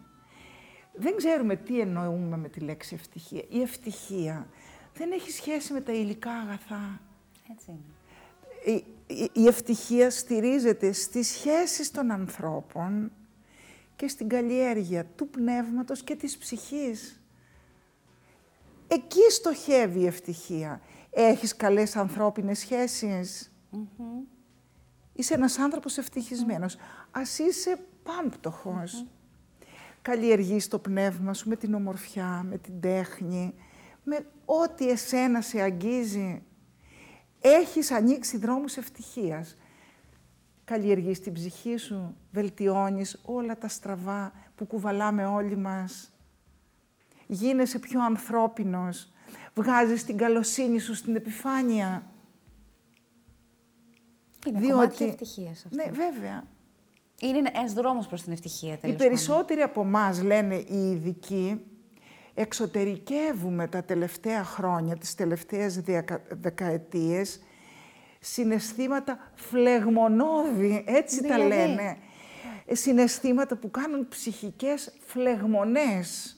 Δεν 0.94 1.16
ξέρουμε 1.16 1.56
τι 1.56 1.80
εννοούμε 1.80 2.36
με 2.36 2.48
τη 2.48 2.60
λέξη 2.60 2.94
ευτυχία. 2.94 3.42
Η 3.48 3.60
ευτυχία 3.60 4.46
δεν 4.94 5.12
έχει 5.12 5.30
σχέση 5.30 5.72
με 5.72 5.80
τα 5.80 5.92
υλικά 5.92 6.30
αγαθά. 6.30 7.00
Έτσι 7.50 7.64
είναι. 7.68 8.76
Η, 8.76 8.84
η, 9.06 9.30
η 9.32 9.46
ευτυχία 9.46 10.10
στηρίζεται 10.10 10.92
στις 10.92 11.28
σχέσεις 11.28 11.90
των 11.90 12.10
ανθρώπων 12.10 13.12
και 13.96 14.08
στην 14.08 14.28
καλλιέργεια 14.28 15.04
του 15.04 15.28
πνεύματος 15.28 16.02
και 16.02 16.16
της 16.16 16.38
ψυχής. 16.38 17.22
Εκεί 18.88 19.30
στοχεύει 19.30 20.00
η 20.00 20.06
ευτυχία. 20.06 20.80
Έχεις 21.10 21.56
καλές 21.56 21.96
ανθρώπινες 21.96 22.58
σχέσεις. 22.58 23.52
Είσαι 25.12 25.34
ένας 25.34 25.58
άνθρωπος 25.58 25.98
ευτυχισμένος. 25.98 26.76
Ας 27.10 27.38
είσαι 27.38 27.86
πάμπτωχος. 28.02 29.06
Καλλιεργείς 30.02 30.68
το 30.68 30.78
πνεύμα 30.78 31.34
σου 31.34 31.48
με 31.48 31.56
την 31.56 31.74
ομορφιά, 31.74 32.46
με 32.48 32.58
την 32.58 32.80
τέχνη, 32.80 33.54
με 34.04 34.26
ό,τι 34.44 34.88
εσένα 34.88 35.40
σε 35.40 35.60
αγγίζει. 35.60 36.42
Έχεις 37.40 37.90
ανοίξει 37.90 38.36
δρόμους 38.36 38.76
ευτυχίας. 38.76 39.56
Καλλιεργείς 40.76 41.20
την 41.20 41.32
ψυχή 41.32 41.76
σου, 41.76 42.16
βελτιώνεις 42.32 43.20
όλα 43.24 43.58
τα 43.58 43.68
στραβά 43.68 44.32
που 44.56 44.66
κουβαλάμε 44.66 45.24
όλοι 45.26 45.56
μας. 45.56 46.12
Γίνεσαι 47.26 47.78
πιο 47.78 48.04
ανθρώπινος, 48.04 49.12
βγάζεις 49.54 50.04
την 50.04 50.16
καλοσύνη 50.16 50.78
σου 50.78 50.94
στην 50.94 51.16
επιφάνεια. 51.16 52.06
Είναι 54.46 54.58
Διότι- 54.58 54.72
κομμάτι 54.72 55.04
ευτυχίας 55.04 55.64
αυτό. 55.64 55.76
Ναι, 55.76 55.90
βέβαια. 55.90 56.44
Είναι 57.20 57.50
ένας 57.54 57.72
δρόμος 57.72 58.06
προς 58.06 58.22
την 58.22 58.32
ευτυχία, 58.32 58.72
Οι 58.74 58.76
τέλος 58.76 58.96
περισσότεροι 58.96 59.60
από 59.60 59.80
εμάς 59.80 60.22
λένε 60.22 60.54
οι 60.54 60.90
ειδικοί, 60.90 61.60
εξωτερικεύουμε 62.34 63.66
τα 63.68 63.82
τελευταία 63.84 64.44
χρόνια, 64.44 64.96
τις 64.96 65.14
τελευταίες 65.14 65.80
δεκα, 65.80 66.22
δεκαετίες, 66.40 67.40
συναισθήματα 68.24 69.18
φλεγμονώδη, 69.34 70.84
έτσι 70.86 71.22
τα 71.22 71.34
Δηλαδή; 71.34 71.48
λένε. 71.48 71.96
Ε, 72.66 72.74
Συναισθήματα 72.74 73.56
που 73.56 73.70
κάνουν 73.70 74.08
ψυχικές 74.08 74.92
φλεγμονές. 75.06 76.36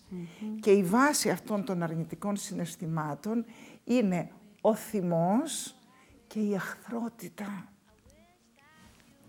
Και 0.60 0.70
η 0.70 0.82
βάση 0.82 1.30
αυτών 1.30 1.64
των 1.64 1.82
αρνητικών 1.82 2.36
συναισθημάτων 2.36 3.44
είναι 3.84 4.30
ο 4.60 4.74
θυμός 4.74 5.74
και 6.26 6.40
η 6.40 6.54
αχθρότητα. 6.54 7.68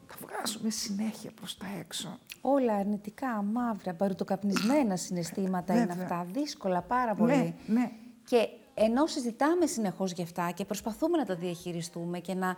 Τα 0.07 0.15
βγάζουμε 0.21 0.69
συνέχεια 0.69 1.31
προς 1.35 1.57
τα 1.57 1.65
έξω. 1.79 2.19
Όλα 2.41 2.73
αρνητικά, 2.73 3.41
μαύρα, 3.41 3.93
μπαρουτοκαπνισμένα 3.93 4.95
συναισθήματα 4.95 5.73
είναι 5.73 5.85
Βέβαια. 5.85 6.03
αυτά. 6.03 6.27
Δύσκολα 6.31 6.81
πάρα 6.81 7.15
πολύ. 7.15 7.35
Ναι, 7.35 7.53
ναι. 7.67 7.91
Και 8.25 8.47
ενώ 8.77 9.05
συζητάμε 9.07 9.65
συνεχώς 9.65 10.11
γι' 10.11 10.21
αυτά 10.21 10.51
και 10.51 10.65
προσπαθούμε 10.65 11.17
να 11.17 11.25
τα 11.25 11.35
διαχειριστούμε 11.35 12.19
και 12.19 12.33
να, 12.33 12.55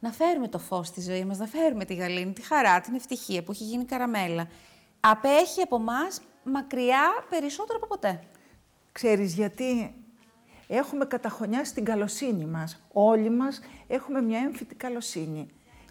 να 0.00 0.10
φέρουμε 0.12 0.48
το 0.48 0.58
φως 0.58 0.86
στη 0.86 1.00
ζωή 1.00 1.24
μας, 1.24 1.38
να 1.38 1.46
φέρουμε 1.46 1.84
τη 1.84 1.94
γαλήνη, 1.94 2.32
τη 2.32 2.42
χαρά, 2.42 2.80
την 2.80 2.94
ευτυχία 2.94 3.42
που 3.42 3.50
έχει 3.52 3.64
γίνει 3.64 3.84
καραμέλα, 3.84 4.48
απέχει 5.00 5.60
από 5.62 5.78
μας 5.78 6.20
μακριά 6.44 7.24
περισσότερο 7.30 7.78
από 7.78 7.86
ποτέ. 7.86 8.22
Ξέρεις 8.92 9.34
γιατί; 9.34 9.92
Έχουμε 10.70 11.04
καταχωνιάσει 11.04 11.74
την 11.74 11.84
καλοσύνη 11.84 12.44
μας. 12.44 12.82
Όλοι 12.92 13.30
μας 13.30 13.60
έχουμε 13.88 14.20
μια 14.22 14.38
έμφυτη 14.38 14.74
καλοσύνη. 14.74 15.46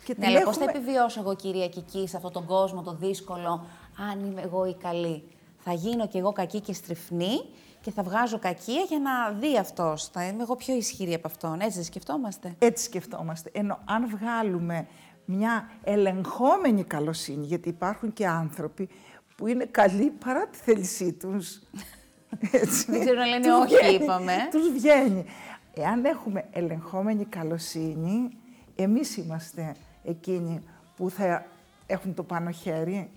Και 0.06 0.16
Ναι, 0.18 0.26
την 0.26 0.36
αλλά 0.36 0.44
πώς 0.46 0.58
θα 0.58 0.64
έχουμε- 0.64 0.82
επιβιώσω 0.82 1.20
εγώ, 1.20 1.36
κυρία 1.36 1.68
Κική, 1.68 2.08
σε 2.08 2.16
αυτόν 2.16 2.32
τον 2.32 2.46
κόσμο 2.46 2.82
το 2.82 2.94
δύσκολο, 2.94 3.66
αν 4.12 4.26
είμαι 4.26 4.42
εγώ 4.42 4.66
η 4.66 4.74
καλή; 4.76 5.24
Θα 5.58 5.74
γίνω 5.74 6.08
κι 6.08 6.18
εγώ 6.18 6.32
κακή 6.32 6.60
και 6.62 6.74
στριφνή 6.74 7.42
και 7.82 7.92
θα 7.92 8.04
βγάζω 8.04 8.40
κακία 8.40 8.82
για 8.82 9.00
να 9.00 9.32
δει 9.32 9.58
αυτός. 9.58 10.08
Θα 10.08 10.24
είμαι 10.24 10.42
εγώ 10.42 10.56
πιο 10.56 10.76
ισχυρή 10.76 11.14
από 11.14 11.28
αυτόν. 11.28 11.60
Έτσι 11.60 11.76
δεν 11.76 11.84
σκεφτόμαστε. 11.84 12.56
Έτσι 12.60 12.84
σκεφτόμαστε. 12.84 13.50
Ενώ 13.54 13.80
αν 13.86 14.10
βγάλουμε 14.10 14.88
μια 15.26 15.70
ελεγχόμενη 15.84 16.84
καλοσύνη, 16.84 17.46
γιατί 17.46 17.70
υπάρχουν 17.70 18.14
και 18.14 18.28
άνθρωποι 18.28 18.90
που 19.36 19.48
είναι 19.48 19.66
καλοί 19.66 20.10
παρά 20.10 20.48
τη 20.48 20.58
θέλησή 20.58 21.14
τους. 21.14 21.60
Έτσι. 22.52 22.92
Δεν 22.92 23.00
ξέρουν 23.00 23.20
να 23.20 23.26
λένε 23.26 23.48
Τους 23.48 23.60
όχι, 23.60 23.76
βγαίνει, 23.76 24.04
είπαμε. 24.04 24.34
Τους 24.52 24.72
βγαίνει. 24.72 25.26
Εάν 25.74 26.06
έχουμε 26.06 26.46
ελεγχόμενη 26.52 27.26
καλοσύνη, 27.26 28.30
εμείς 28.76 29.18
είμαστε 29.18 29.76
εκείνοι 30.04 30.60
που 30.96 31.10
θα 31.10 31.46
έχουν 31.86 32.14
το 32.14 32.24
πάνω 32.24 32.52
χέρι. 32.52 33.10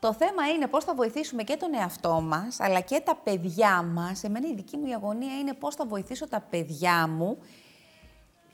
Το 0.00 0.12
θέμα 0.12 0.48
είναι 0.48 0.66
πώς 0.66 0.84
θα 0.84 0.94
βοηθήσουμε 0.94 1.42
και 1.42 1.56
τον 1.56 1.74
εαυτό 1.74 2.20
μας, 2.20 2.60
αλλά 2.60 2.80
και 2.80 3.02
τα 3.04 3.16
παιδιά 3.16 3.82
μας. 3.82 4.24
Εμένα 4.24 4.48
η 4.48 4.54
δική 4.54 4.76
μου 4.76 4.86
η 4.86 4.94
αγωνία 4.94 5.38
είναι 5.38 5.54
πώς 5.54 5.74
θα 5.74 5.86
βοηθήσω 5.86 6.28
τα 6.28 6.40
παιδιά 6.50 7.08
μου 7.08 7.38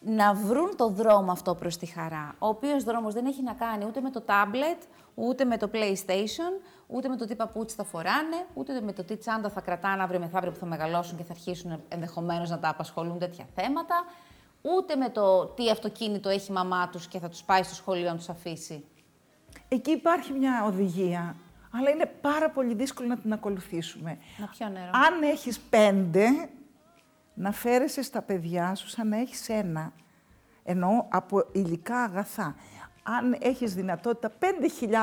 να 0.00 0.34
βρουν 0.34 0.76
το 0.76 0.88
δρόμο 0.88 1.32
αυτό 1.32 1.54
προς 1.54 1.76
τη 1.76 1.86
χαρά. 1.86 2.34
Ο 2.38 2.46
οποίος 2.46 2.84
δρόμος 2.84 3.14
δεν 3.14 3.26
έχει 3.26 3.42
να 3.42 3.52
κάνει 3.52 3.84
ούτε 3.84 4.00
με 4.00 4.10
το 4.10 4.20
τάμπλετ, 4.20 4.82
ούτε 5.14 5.44
με 5.44 5.56
το 5.56 5.70
PlayStation, 5.72 6.62
ούτε 6.86 7.08
με 7.08 7.16
το 7.16 7.26
τι 7.26 7.34
παπούτσι 7.34 7.76
θα 7.76 7.84
φοράνε, 7.84 8.46
ούτε 8.54 8.80
με 8.80 8.92
το 8.92 9.04
τι 9.04 9.16
τσάντα 9.16 9.50
θα 9.50 9.60
κρατάνε 9.60 10.02
αύριο 10.02 10.20
μεθαύριο 10.20 10.52
που 10.52 10.58
θα 10.58 10.66
μεγαλώσουν 10.66 11.16
και 11.16 11.24
θα 11.24 11.32
αρχίσουν 11.32 11.82
ενδεχομένως 11.88 12.50
να 12.50 12.58
τα 12.58 12.68
απασχολούν 12.68 13.18
τέτοια 13.18 13.44
θέματα, 13.54 14.04
ούτε 14.62 14.96
με 14.96 15.08
το 15.08 15.46
τι 15.46 15.70
αυτοκίνητο 15.70 16.28
έχει 16.28 16.50
η 16.50 16.54
μαμά 16.54 16.88
τους 16.88 17.08
και 17.08 17.18
θα 17.18 17.28
τους 17.28 17.42
πάει 17.42 17.62
στο 17.62 17.74
σχολείο 17.74 18.10
να 18.10 18.16
τους 18.16 18.28
αφήσει. 18.28 18.84
Εκεί 19.74 19.90
υπάρχει 19.90 20.32
μια 20.32 20.64
οδηγία, 20.64 21.36
αλλά 21.70 21.90
είναι 21.90 22.06
πάρα 22.20 22.50
πολύ 22.50 22.74
δύσκολο 22.74 23.08
να 23.08 23.16
την 23.16 23.32
ακολουθήσουμε. 23.32 24.18
Να 24.38 24.46
πιω 24.46 24.68
νερό. 24.68 24.90
Αν 24.92 25.22
έχεις 25.22 25.60
πέντε, 25.60 26.48
να 27.34 27.52
φέρεσαι 27.52 28.02
στα 28.02 28.22
παιδιά 28.22 28.74
σου 28.74 28.88
σαν 28.88 29.08
να 29.08 29.16
έχεις 29.16 29.48
ένα. 29.48 29.92
Εννοώ 30.64 31.06
από 31.08 31.48
υλικά 31.52 32.02
αγαθά. 32.02 32.56
Αν 33.02 33.36
έχεις 33.40 33.74
δυνατότητα 33.74 34.32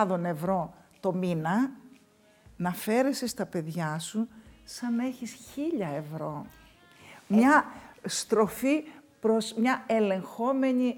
5.000 0.07 0.23
ευρώ 0.23 0.73
το 0.99 1.13
μήνα, 1.13 1.71
να 2.57 2.73
φέρεσαι 2.73 3.27
στα 3.27 3.45
παιδιά 3.45 3.99
σου 3.99 4.27
σαν 4.63 4.95
να 4.95 5.05
έχεις 5.05 5.31
χίλια 5.31 5.87
ευρώ. 5.87 6.45
Μια 7.27 7.65
στροφή 8.05 8.83
προς 9.19 9.53
μια 9.53 9.83
ελεγχόμενη 9.87 10.97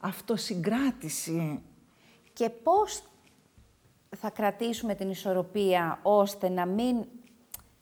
αυτοσυγκράτηση. 0.00 1.62
Και 2.32 2.50
πώς 2.50 3.02
θα 4.16 4.30
κρατήσουμε 4.30 4.94
την 4.94 5.10
ισορροπία 5.10 5.98
ώστε 6.02 6.48
να 6.48 6.66
μην 6.66 7.04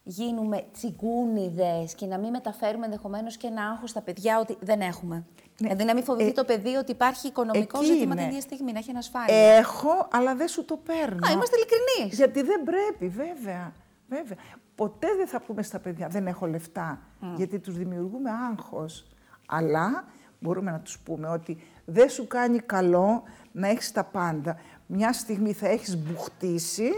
γίνουμε 0.02 0.66
τσιγκούνιδες 0.72 1.94
και 1.94 2.06
να 2.06 2.18
μην 2.18 2.30
μεταφέρουμε 2.30 2.84
ενδεχομένως 2.84 3.36
και 3.36 3.46
ένα 3.46 3.62
άγχος 3.62 3.90
στα 3.90 4.00
παιδιά 4.00 4.40
ότι 4.40 4.56
δεν 4.60 4.80
έχουμε. 4.80 5.14
Ναι. 5.14 5.68
Δηλαδή 5.68 5.84
να 5.84 5.94
μην 5.94 6.04
φοβηθεί 6.04 6.28
ε, 6.28 6.32
το 6.32 6.44
παιδί 6.44 6.74
ότι 6.74 6.90
υπάρχει 6.90 7.26
οικονομικό 7.26 7.82
ζήτημα 7.82 8.14
την 8.14 8.26
ίδια 8.26 8.40
στιγμή, 8.40 8.72
να 8.72 8.78
έχει 8.78 8.90
ανασφάλεια. 8.90 9.56
Έχω, 9.56 10.08
αλλά 10.10 10.34
δεν 10.34 10.48
σου 10.48 10.64
το 10.64 10.76
παίρνω. 10.76 11.26
Α, 11.26 11.32
είμαστε 11.32 11.56
ειλικρινείς. 11.56 12.16
Γιατί 12.16 12.42
δεν 12.42 12.62
πρέπει, 12.64 13.08
βέβαια. 13.08 13.72
βέβαια. 14.08 14.38
Ποτέ 14.74 15.06
δεν 15.16 15.26
θα 15.26 15.40
πούμε 15.40 15.62
στα 15.62 15.78
παιδιά, 15.78 16.08
δεν 16.08 16.26
έχω 16.26 16.46
λεφτά, 16.46 16.98
γιατί 17.36 17.58
τους 17.58 17.76
δημιουργούμε 17.76 18.30
άγχος. 18.50 19.06
Αλλά 19.48 20.04
μπορούμε 20.40 20.70
να 20.70 20.80
τους 20.80 20.98
πούμε 20.98 21.28
ότι 21.28 21.62
δεν 21.84 22.08
σου 22.08 22.26
κάνει 22.26 22.58
καλό 22.58 23.22
να 23.52 23.68
έχεις 23.68 23.92
τα 23.92 24.04
πάντα. 24.04 24.58
Μια 24.86 25.12
στιγμή 25.12 25.52
θα 25.52 25.68
έχεις 25.68 25.96
μπουχτίσει 25.96 26.92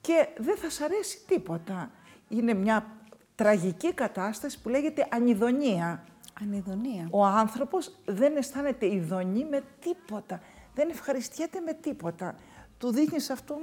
και 0.00 0.28
δεν 0.36 0.56
θα 0.56 0.70
σ' 0.70 0.80
αρέσει 0.80 1.24
τίποτα. 1.26 1.90
Είναι 2.28 2.54
μια 2.54 2.86
τραγική 3.34 3.94
κατάσταση 3.94 4.60
που 4.60 4.68
λέγεται 4.68 5.06
ανιδονία. 5.10 6.04
Ανιδονία. 6.40 7.08
Ο 7.10 7.24
άνθρωπος 7.24 7.98
δεν 8.04 8.36
αισθάνεται 8.36 8.94
ειδονή 8.94 9.44
με 9.44 9.62
τίποτα. 9.80 10.40
Δεν 10.74 10.90
ευχαριστιέται 10.90 11.60
με 11.60 11.72
τίποτα. 11.72 12.34
Του 12.78 12.92
δείχνεις 12.92 13.30
αυτό, 13.30 13.58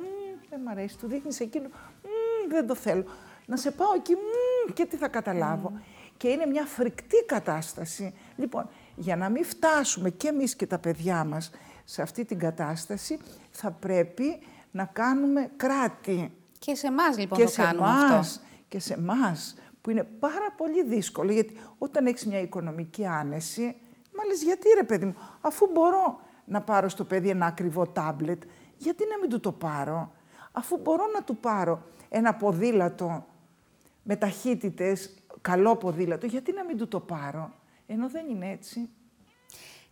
δεν 0.50 0.62
μ' 0.62 0.68
αρέσει. 0.68 0.98
Του 0.98 1.08
δείχνεις 1.08 1.40
εκείνο, 1.40 1.70
δεν 2.50 2.68
το 2.68 2.76
θέλω. 2.76 3.04
Να 3.46 3.58
σε 3.58 3.72
πάω 3.72 3.94
εκεί, 3.96 4.16
και 4.74 4.86
τι 4.86 4.96
θα 4.96 5.08
καταλάβω. 5.08 5.80
Και 6.20 6.28
είναι 6.28 6.46
μια 6.46 6.66
φρικτή 6.66 7.24
κατάσταση. 7.26 8.14
Λοιπόν, 8.36 8.70
για 8.96 9.16
να 9.16 9.30
μην 9.30 9.46
φτάσουμε 9.46 10.10
και 10.10 10.28
εμείς 10.28 10.56
και 10.56 10.68
τα 10.68 10.80
παιδιά 10.80 11.24
μας 11.24 11.52
σε 11.84 12.02
αυτή 12.02 12.26
την 12.26 12.40
κατάσταση, 12.40 13.20
θα 13.52 13.72
πρέπει 13.72 14.40
να 14.72 14.86
κάνουμε 14.86 15.52
κράτη. 15.58 16.32
Και 16.60 16.76
σε 16.76 16.88
εμάς 16.88 17.18
λοιπόν 17.18 17.38
και 17.38 17.44
το 17.44 17.52
σε 17.52 17.62
κάνουμε 17.62 17.88
αυτό. 17.88 18.40
Και 18.68 18.80
σε 18.80 18.94
εμάς 18.94 19.56
που 19.82 19.90
είναι 19.90 20.04
πάρα 20.04 20.54
πολύ 20.58 20.84
δύσκολο, 20.84 21.32
γιατί 21.32 21.58
όταν 21.78 22.06
έχεις 22.06 22.26
μια 22.26 22.40
οικονομική 22.40 23.06
άνεση, 23.06 23.76
μα 24.18 24.26
λες, 24.26 24.44
γιατί 24.44 24.68
ρε 24.76 24.84
παιδί 24.84 25.06
μου, 25.06 25.16
αφού 25.42 25.70
μπορώ 25.74 26.20
να 26.46 26.62
πάρω 26.62 26.90
στο 26.90 27.04
παιδί 27.04 27.30
ένα 27.30 27.46
ακριβό 27.46 27.88
τάμπλετ, 27.88 28.44
γιατί 28.78 29.04
να 29.10 29.18
μην 29.20 29.30
του 29.30 29.40
το 29.40 29.52
πάρω, 29.52 30.12
αφού 30.52 30.78
μπορώ 30.78 31.04
να 31.14 31.24
του 31.24 31.38
πάρω 31.38 31.84
ένα 32.10 32.34
ποδήλατο 32.36 33.26
με 34.04 34.16
ταχύτητες, 34.16 35.14
καλό 35.42 35.76
ποδήλατο, 35.76 36.26
γιατί 36.26 36.54
να 36.54 36.66
μην 36.66 36.78
του 36.78 36.88
το 36.88 37.00
πάρω, 37.00 37.52
ενώ 37.88 38.10
δεν 38.10 38.30
είναι 38.30 38.50
έτσι. 38.50 38.90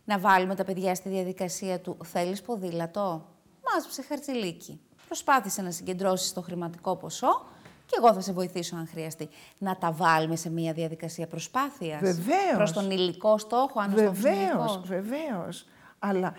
Να 0.04 0.18
βάλουμε 0.18 0.54
τα 0.54 0.64
παιδιά 0.64 0.94
στη 0.94 1.08
διαδικασία 1.08 1.80
του 1.80 1.96
«Θέλεις 2.04 2.42
ποδήλατο» 2.42 3.26
μάζεψε 3.72 4.02
χαρτζηλίκι. 4.02 4.80
Προσπάθησε 5.06 5.62
να 5.62 5.70
συγκεντρώσεις 5.70 6.32
το 6.32 6.40
χρηματικό 6.40 6.96
ποσό 6.96 7.46
και 7.86 7.94
εγώ 7.98 8.14
θα 8.14 8.20
σε 8.20 8.32
βοηθήσω 8.32 8.76
αν 8.76 8.86
χρειαστεί. 8.88 9.28
Να 9.58 9.76
τα 9.76 9.92
βάλουμε 9.92 10.36
σε 10.36 10.50
μια 10.50 10.72
διαδικασία 10.72 11.26
προσπάθειας. 11.26 12.00
Βεβαίως. 12.00 12.56
Προς 12.56 12.72
τον 12.72 12.90
υλικό 12.90 13.38
στόχο, 13.38 13.80
αν 13.80 13.94
Βεβαίως, 13.94 14.80
βεβαίως. 14.84 15.66
Αλλά 15.98 16.34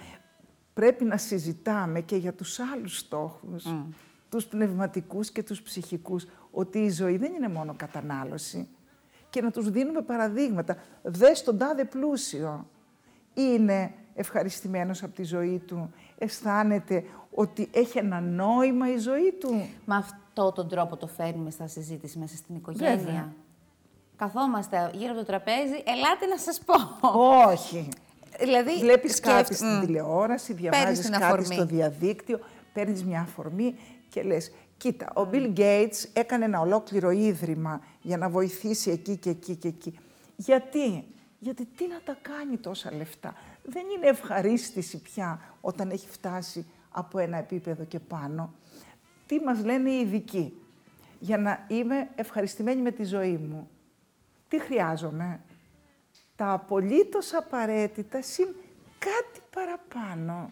πρέπει 0.74 1.04
να 1.04 1.18
συζητάμε 1.18 2.02
και 2.02 2.16
για 2.16 2.34
τους 2.34 2.60
άλλους 2.60 2.98
στόχους. 2.98 3.66
Mm. 3.68 3.86
Τους 4.30 4.46
πνευματικούς 4.46 5.32
και 5.32 5.44
τους 5.44 5.62
ψυχικούς. 5.62 6.26
Ότι 6.52 6.80
η 6.80 6.90
ζωή 6.90 7.18
δεν 7.18 7.34
είναι 7.34 7.50
μόνο 7.50 7.74
κατανάλωση. 7.78 8.68
Και 9.30 9.42
να 9.42 9.52
τους 9.52 9.70
δίνουμε 9.70 10.02
παραδείγματα. 10.02 10.78
Δες 11.02 11.44
τον 11.44 11.58
τάδε 11.58 11.86
πλούσιο. 11.86 12.68
Είναι 13.34 13.94
ευχαριστημένος 14.16 15.04
από 15.04 15.16
τη 15.16 15.24
ζωή 15.24 15.62
του, 15.68 15.94
αισθάνεται 16.18 17.04
ότι 17.34 17.70
έχει 17.72 17.98
ένα 17.98 18.20
νόημα 18.20 18.94
η 18.94 18.98
ζωή 18.98 19.32
του. 19.40 19.70
Με 19.86 19.96
αυτό 19.96 20.52
τον 20.52 20.70
τρόπο 20.70 20.98
το 20.98 21.08
φέρνουμε 21.08 21.50
στα 21.50 21.68
συζήτηση 21.68 22.18
μέσα 22.18 22.36
στην 22.36 22.56
οικογένεια. 22.56 22.96
Βέβαια. 22.96 23.34
Καθόμαστε 24.16 24.92
γύρω 24.94 25.12
από 25.12 25.20
το 25.20 25.26
τραπέζι, 25.26 25.84
ελάτε 25.86 26.26
να 26.30 26.38
σας 26.38 26.62
πω. 26.66 26.74
Όχι. 27.50 27.90
Δηλαδή, 28.40 28.80
Βλέπεις 28.80 29.20
κάτι 29.20 29.54
στην 29.54 29.80
τηλεόραση, 29.80 30.54
διαβάζεις 30.54 31.10
κάτι 31.10 31.46
στο 31.46 31.66
διαδίκτυο, 31.66 32.40
παίρνεις 32.74 33.04
μια 33.04 33.22
αφορμή 33.22 33.76
και 34.10 34.24
λες 34.24 34.52
Κοίτα, 34.80 35.12
ο 35.16 35.30
Bill 35.32 35.58
Gates 35.58 36.06
έκανε 36.14 36.46
ένα 36.46 36.60
ολόκληρο 36.60 37.10
ίδρυμα 37.12 37.82
για 38.02 38.18
να 38.18 38.30
βοηθήσει 38.30 38.92
εκεί 38.92 39.18
και 39.18 39.30
εκεί 39.30 39.56
και 39.56 39.68
εκεί. 39.68 40.00
Γιατί, 40.36 41.04
γιατί 41.40 41.66
τι 41.66 41.88
να 41.88 42.02
τα 42.02 42.18
κάνει 42.22 42.58
τόσα 42.58 42.94
λεφτά; 42.96 43.36
Δεν 43.64 43.84
είναι 43.98 44.08
ευχαρίστηση 44.08 45.02
πια 45.02 45.42
όταν 45.62 45.90
έχει 45.90 46.08
φτάσει 46.10 46.66
από 46.90 47.20
ένα 47.20 47.38
επίπεδο 47.38 47.84
και 47.84 48.00
πάνω. 48.00 48.54
Τι 49.26 49.40
μας 49.40 49.64
λένε 49.64 49.90
οι 49.90 50.00
ειδικοί; 50.00 50.62
Για 51.20 51.38
να 51.38 51.66
είμαι 51.68 52.10
ευχαριστημένη 52.16 52.82
με 52.82 52.92
τη 52.92 53.04
ζωή 53.04 53.38
μου. 53.38 53.70
Τι 54.48 54.60
χρειάζομαι; 54.60 55.40
Τα 56.36 56.52
απολύτως 56.52 57.34
απαραίτητα 57.34 58.22
συν 58.22 58.48
κάτι 59.00 59.40
παραπάνω. 59.50 60.52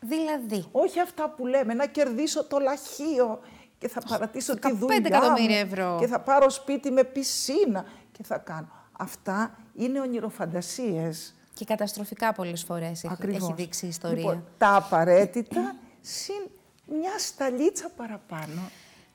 Δηλαδή; 0.00 0.64
Όχι 0.72 1.00
αυτά 1.00 1.30
που 1.30 1.46
λέμε, 1.46 1.74
να 1.74 1.86
κερδίσω 1.86 2.44
το 2.44 2.58
λαχείο 2.58 3.40
και 3.78 3.88
θα 3.88 4.00
παρατήσω 4.08 4.58
τη 4.58 4.72
δουλειά 4.74 5.30
μου 5.30 5.46
ευρώ. 5.48 5.96
και 6.00 6.06
θα 6.06 6.20
πάρω 6.20 6.50
σπίτι 6.50 6.90
με 6.90 7.04
πισίνα 7.04 7.84
και 8.12 8.22
θα 8.22 8.38
κάνω. 8.38 8.68
Αυτά 8.92 9.58
είναι 9.74 10.00
ονειροφαντασίες. 10.00 11.34
Και 11.54 11.64
καταστροφικά 11.64 12.32
πολλές 12.32 12.64
φορές 12.64 13.04
έχει, 13.04 13.16
έχει 13.28 13.52
δείξει 13.56 13.84
η 13.84 13.88
ιστορία. 13.88 14.16
Λοιπόν, 14.16 14.44
τα 14.58 14.76
απαραίτητα 14.76 15.76
συν 16.00 16.50
μια 16.86 17.18
σταλίτσα 17.18 17.90
παραπάνω. 17.96 18.70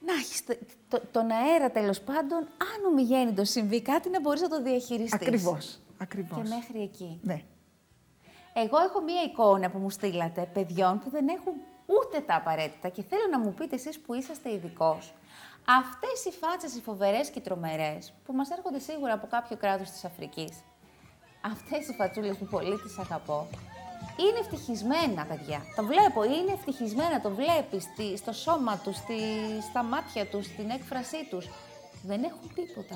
Να 0.05 0.13
έχεις 0.13 0.43
το, 0.87 1.01
τον 1.11 1.31
αέρα 1.31 1.71
τέλος 1.71 1.99
πάντων, 2.01 2.39
αν 2.39 2.85
ομιγέννητος 2.91 3.49
συμβεί 3.49 3.81
κάτι, 3.81 4.09
να 4.09 4.19
μπορείς 4.19 4.41
να 4.41 4.47
το 4.47 4.61
διαχειριστείς. 4.61 5.13
Ακριβώς. 5.13 5.79
Ακριβώς. 5.97 6.37
Και 6.37 6.55
μέχρι 6.55 6.81
εκεί. 6.81 7.19
Ναι. 7.21 7.41
Εγώ 8.53 8.77
έχω 8.77 9.01
μία 9.01 9.21
εικόνα 9.21 9.69
που 9.69 9.77
μου 9.77 9.89
στείλατε 9.89 10.49
παιδιών 10.53 10.99
που 10.99 11.09
δεν 11.09 11.27
έχουν 11.27 11.53
ούτε 11.85 12.19
τα 12.19 12.35
απαραίτητα 12.35 12.89
και 12.89 13.03
θέλω 13.03 13.27
να 13.31 13.39
μου 13.39 13.53
πείτε 13.53 13.75
εσείς 13.75 13.99
που 13.99 14.13
είσαστε 14.13 14.53
ειδικός. 14.53 15.13
Αυτές 15.67 16.25
οι 16.25 16.31
φάτσες 16.31 16.75
οι 16.75 16.81
φοβερές 16.81 17.29
και 17.29 17.39
οι 17.39 17.41
τρομερές 17.41 18.13
που 18.25 18.33
μας 18.33 18.49
έρχονται 18.49 18.79
σίγουρα 18.79 19.13
από 19.13 19.27
κάποιο 19.27 19.57
κράτος 19.57 19.89
της 19.89 20.05
Αφρικής 20.05 20.63
αυτές 21.51 21.87
οι 21.87 21.93
φατσούλες 21.93 22.37
που 22.37 22.45
πολύ 22.45 22.75
τις 22.81 22.97
αγαπώ, 22.97 23.47
είναι 24.17 24.39
ευτυχισμένα, 24.39 25.25
παιδιά. 25.25 25.59
Το 25.75 25.83
βλέπω, 25.83 26.23
είναι 26.23 26.51
ευτυχισμένα, 26.53 27.21
το 27.21 27.29
βλέπεις 27.29 27.83
στο 28.17 28.31
σώμα 28.31 28.77
τους, 28.77 28.95
στη, 28.95 29.19
στα 29.69 29.83
μάτια 29.83 30.25
τους, 30.25 30.45
στην 30.45 30.69
έκφρασή 30.69 31.27
τους. 31.29 31.49
Δεν 32.03 32.23
έχουν 32.23 32.53
τίποτα. 32.55 32.95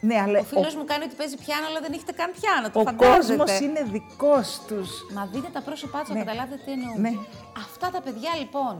Ναι, 0.00 0.20
αλλά 0.20 0.38
ο 0.38 0.42
φίλος 0.42 0.74
μου 0.74 0.84
κάνει 0.84 1.04
ότι 1.04 1.14
παίζει 1.14 1.36
πιάνο, 1.36 1.66
αλλά 1.66 1.80
δεν 1.80 1.92
έχετε 1.92 2.12
καν 2.12 2.30
πιάνο, 2.40 2.70
το 2.70 2.80
ο 2.80 2.82
φαντάζεται. 2.82 3.34
Ο 3.34 3.36
κόσμος 3.36 3.60
είναι 3.60 3.82
δικός 3.82 4.60
τους. 4.66 4.90
Μα 5.14 5.26
δείτε 5.32 5.48
τα 5.52 5.62
πρόσωπά 5.62 6.00
τους, 6.00 6.08
ναι. 6.08 6.18
καταλάβετε 6.18 6.62
τι 6.64 6.72
εννοούν. 6.72 7.00
Ναι. 7.00 7.12
Αυτά 7.56 7.90
τα 7.90 8.00
παιδιά, 8.00 8.30
λοιπόν, 8.38 8.74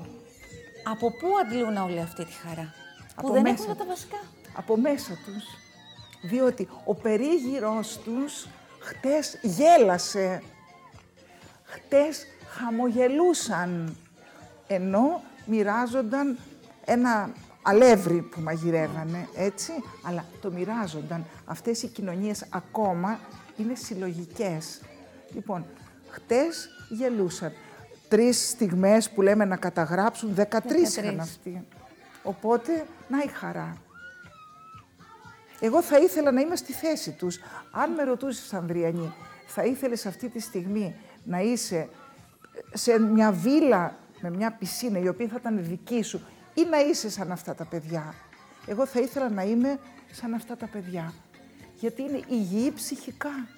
από 0.85 1.11
πού 1.11 1.29
αντλούν 1.43 1.77
όλη 1.77 2.01
αυτή 2.01 2.25
τη 2.25 2.33
χαρά; 2.33 2.75
Από 3.15 3.27
που 3.27 3.33
δεν 3.33 3.43
μέσα. 3.43 3.63
έχουν 3.63 3.77
τα 3.77 3.85
βασικά. 3.85 4.21
Από 4.57 4.77
μέσα 4.77 5.13
τους. 5.25 5.45
Διότι 6.31 6.69
ο 6.85 6.95
περίγυρός 6.95 7.99
τους 8.05 8.47
Χτες 8.81 9.39
γέλασε. 9.43 10.43
Χτες 11.65 12.27
χαμογελούσαν. 12.49 13.97
Ενώ 14.67 15.23
μοιράζονταν 15.45 16.39
ένα 16.85 17.33
αλεύρι 17.63 18.23
που 18.23 18.41
μαγειρεύανε, 18.41 19.29
έτσι. 19.37 19.73
Αλλά 20.03 20.25
το 20.41 20.51
μοιράζονταν. 20.51 21.25
Αυτές 21.45 21.83
οι 21.83 21.87
κοινωνίες 21.87 22.45
ακόμα 22.51 23.19
είναι 23.57 23.75
συλλογικές. 23.75 24.81
Λοιπόν, 25.35 25.67
χτες 26.09 26.69
γελούσαν. 26.89 27.53
Τρεις 28.09 28.49
στιγμές 28.49 29.11
που 29.11 29.23
λέμε 29.23 29.45
να 29.45 29.57
καταγράψουν, 29.57 30.35
13 30.35 30.99
είχαν 30.99 31.21
αυτοί. 31.21 31.67
Οπότε, 32.23 32.87
να 33.09 33.19
η 33.23 33.29
χαρά. 33.29 33.77
Εγώ 35.61 35.83
θα 35.83 35.99
ήθελα 35.99 36.31
να 36.31 36.41
είμαι 36.41 36.57
στη 36.57 36.73
θέση 36.73 37.11
τους. 37.11 37.39
Αν 37.71 37.91
με 37.91 38.03
ρωτούσες, 38.03 38.53
Ανδριανή, 38.53 39.13
θα 39.47 39.65
ήθελες 39.65 40.07
αυτή 40.07 40.29
τη 40.29 40.41
στιγμή 40.41 40.95
να 41.25 41.41
είσαι 41.41 41.89
σε 42.73 43.01
μια 43.01 43.33
βίλα 43.33 43.97
με 44.21 44.31
μια 44.31 44.53
πισίνα 44.53 44.99
η 44.99 45.09
οποία 45.09 45.29
θα 45.29 45.37
ήταν 45.41 45.65
δική 45.65 46.03
σου 46.03 46.21
ή 46.55 46.65
να 46.71 46.81
είσαι 46.81 47.11
σαν 47.11 47.33
αυτά 47.33 47.55
τα 47.55 47.65
παιδιά. 47.65 48.15
Εγώ 48.67 48.87
θα 48.87 49.01
ήθελα 49.01 49.31
να 49.31 49.43
είμαι 49.43 49.79
σαν 50.13 50.35
αυτά 50.35 50.57
τα 50.57 50.67
παιδιά. 50.67 51.15
Γιατί 51.75 52.03
είναι 52.03 52.21
υγιή 52.29 52.73
ψυχικά. 52.73 53.49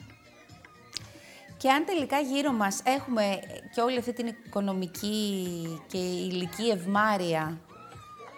Και 1.56 1.70
αν 1.70 1.84
τελικά 1.84 2.18
γύρω 2.18 2.52
μας 2.52 2.80
έχουμε 2.84 3.40
και 3.74 3.80
όλη 3.80 3.98
αυτή 3.98 4.12
την 4.12 4.26
οικονομική 4.26 5.82
και 5.86 5.98
ηλική 5.98 6.68
ευμάρεια 6.68 7.60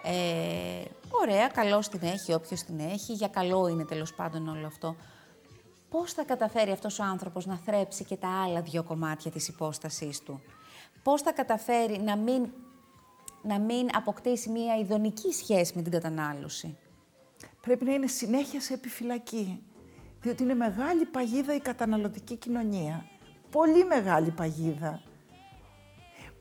Ε, 0.07 0.83
ωραία, 1.09 1.47
καλό 1.47 1.79
την 1.79 1.99
έχει, 2.03 2.33
όποιος 2.33 2.63
την 2.63 2.79
έχει, 2.79 3.13
για 3.13 3.27
καλό 3.27 3.67
είναι 3.67 3.85
τέλος 3.85 4.13
πάντων 4.13 4.47
όλο 4.47 4.67
αυτό. 4.67 4.95
Πώς 5.89 6.13
θα 6.13 6.23
καταφέρει 6.23 6.71
αυτός 6.71 6.99
ο 6.99 7.03
άνθρωπος 7.03 7.45
να 7.45 7.57
θρέψει 7.65 8.03
και 8.03 8.15
τα 8.15 8.43
άλλα 8.43 8.61
δύο 8.61 8.83
κομμάτια 8.83 9.31
της 9.31 9.47
υπόστασής 9.47 10.19
του; 10.19 10.41
Πώς 11.03 11.21
θα 11.21 11.31
καταφέρει 11.31 11.99
να 11.99 12.15
μην, 12.15 12.49
να 13.47 13.59
μην 13.59 13.87
αποκτήσει 13.93 14.49
μία 14.49 14.77
ειδονική 14.77 15.31
σχέση 15.31 15.73
με 15.75 15.81
την 15.81 15.91
κατανάλωση. 15.91 16.77
Πρέπει 17.61 17.85
να 17.85 17.93
είναι 17.93 18.07
συνέχεια 18.07 18.61
σε 18.61 18.73
επιφυλακή, 18.73 19.63
διότι 20.21 20.43
είναι 20.43 20.53
μεγάλη 20.53 21.05
παγίδα 21.05 21.55
η 21.55 21.59
καταναλωτική 21.59 22.35
κοινωνία. 22.35 23.05
Πολύ 23.51 23.85
μεγάλη 23.85 24.31
παγίδα. 24.31 25.01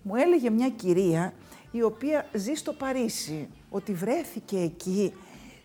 Μου 0.02 0.14
έλεγε 0.16 0.50
μια 0.50 0.68
κυρία 0.68 1.32
η 1.70 1.82
οποία 1.82 2.26
ζει 2.34 2.54
στο 2.54 2.72
Παρίσι, 2.72 3.48
ότι 3.70 3.92
βρέθηκε 3.92 4.58
εκεί 4.58 5.12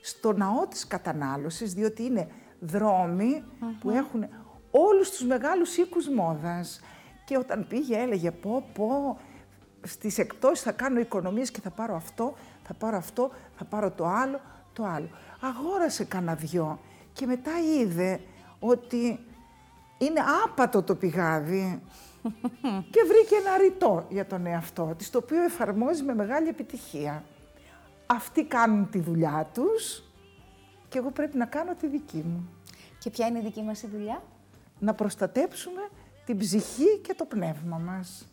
στο 0.01 0.33
ναό 0.33 0.67
της 0.67 0.87
κατανάλωσης, 0.87 1.73
διότι 1.73 2.03
είναι 2.03 2.27
που 3.79 3.89
έχουν 3.89 4.27
όλους 4.71 5.09
τους 5.09 5.23
μεγάλους 5.25 5.77
οίκους 5.77 6.09
μόδας. 6.09 6.79
Και 7.25 7.37
όταν 7.37 7.67
πήγε 7.67 7.97
έλεγε 7.97 8.31
πω 8.31 8.69
πω 8.73 9.19
στις 9.83 10.17
εκτόσεις 10.17 10.63
θα 10.63 10.71
κάνω 10.71 10.99
οικονομίες 10.99 11.51
και 11.51 11.61
θα 11.61 11.69
πάρω 11.69 11.95
αυτό, 11.95 12.33
θα 12.63 12.73
πάρω 12.73 12.97
αυτό, 12.97 13.31
θα 13.57 13.63
πάρω 13.65 13.91
το 13.91 14.05
άλλο, 14.05 14.41
το 14.73 14.83
άλλο. 14.85 15.09
Αγόρασε 15.41 16.03
κανένα 16.03 16.35
δυο 16.35 16.79
και 17.13 17.25
μετά 17.25 17.51
είδε 17.79 18.19
ότι 18.59 19.19
είναι 19.97 20.19
άπατο 20.45 20.83
το 20.83 20.95
πηγάδι 20.95 21.81
και 22.91 22.99
βρήκε 23.07 23.35
ένα 23.35 23.57
ρητό 23.57 24.05
για 24.09 24.25
τον 24.25 24.45
εαυτό 24.45 24.93
της, 24.97 25.09
το 25.09 25.17
οποίο 25.17 25.43
εφαρμόζει 25.43 26.03
με 26.03 26.15
μεγάλη 26.15 26.47
επιτυχία. 26.47 27.23
Αυτοί 28.05 28.45
κάνουν 28.45 28.89
τη 28.89 28.99
δουλειά 28.99 29.49
τους 29.53 30.03
και 30.89 30.97
εγώ 30.97 31.11
πρέπει 31.11 31.37
να 31.37 31.45
κάνω 31.45 31.75
τη 31.75 31.87
δική 31.87 32.23
μου. 32.27 32.49
Και 32.99 33.09
ποια 33.09 33.27
είναι 33.27 33.39
η 33.39 33.41
δική 33.41 33.61
μας 33.61 33.83
η 33.83 33.87
δουλειά; 33.87 34.23
Να 34.79 34.93
προστατέψουμε 34.93 35.81
την 36.25 36.37
ψυχή 36.37 36.97
και 37.01 37.13
το 37.13 37.25
πνεύμα 37.25 37.77
μας. 37.77 38.27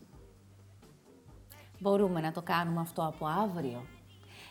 Μπορούμε 1.79 2.21
να 2.21 2.33
το 2.33 2.43
κάνουμε 2.43 2.81
αυτό 2.81 3.07
από 3.07 3.27
αύριο. 3.27 3.87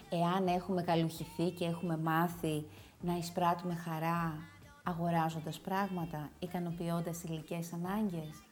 Εάν 0.09 0.47
έχουμε 0.47 0.81
καλουχηθεί 0.81 1.49
και 1.49 1.65
έχουμε 1.65 1.97
μάθει 1.97 2.65
να 3.01 3.17
εισπράττουμε 3.17 3.75
χαρά 3.75 4.37
αγοράζοντας 4.83 5.59
πράγματα, 5.59 6.29
ικανοποιώντας 6.39 7.23
υλικές 7.23 7.73
ανάγκες. 7.73 8.43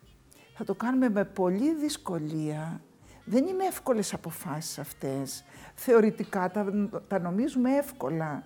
Θα 0.53 0.63
το 0.63 0.75
κάνουμε 0.75 1.09
με 1.09 1.25
πολύ 1.25 1.75
δυσκολία. 1.75 2.81
Δεν 3.25 3.47
είναι 3.47 3.65
εύκολες 3.65 4.13
αποφάσεις 4.13 4.79
αυτές. 4.79 5.43
Θεωρητικά 5.75 6.51
τα, 6.51 6.89
τα 7.07 7.19
νομίζουμε 7.19 7.75
εύκολα. 7.75 8.43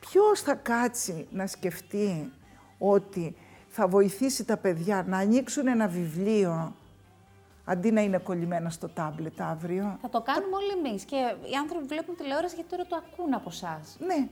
Ποιος 0.00 0.40
θα 0.40 0.54
κάτσει 0.54 1.26
να 1.30 1.46
σκεφτεί 1.46 2.32
ότι 2.78 3.36
θα 3.68 3.88
βοηθήσει 3.88 4.44
τα 4.44 4.56
παιδιά 4.56 5.04
να 5.06 5.18
ανοίξουν 5.18 5.66
ένα 5.66 5.88
βιβλίο 5.88 6.74
αντί 7.70 7.90
να 7.90 8.00
είναι 8.00 8.18
κολλημένα 8.18 8.70
στο 8.70 8.88
τάμπλετ 8.88 9.40
αύριο. 9.40 9.98
Θα 10.00 10.08
το 10.08 10.20
κάνουμε 10.20 10.56
όλοι 10.56 10.86
εμείς. 10.86 11.04
Και 11.04 11.16
οι 11.16 11.54
άνθρωποι 11.60 11.84
βλέπουν 11.86 12.16
τηλεόραση 12.16 12.54
γιατί 12.54 12.70
τώρα 12.70 12.86
το 12.86 12.96
ακούν 12.96 13.34
από 13.34 13.48
εσάς. 13.48 13.96
Ναι. 14.06 14.28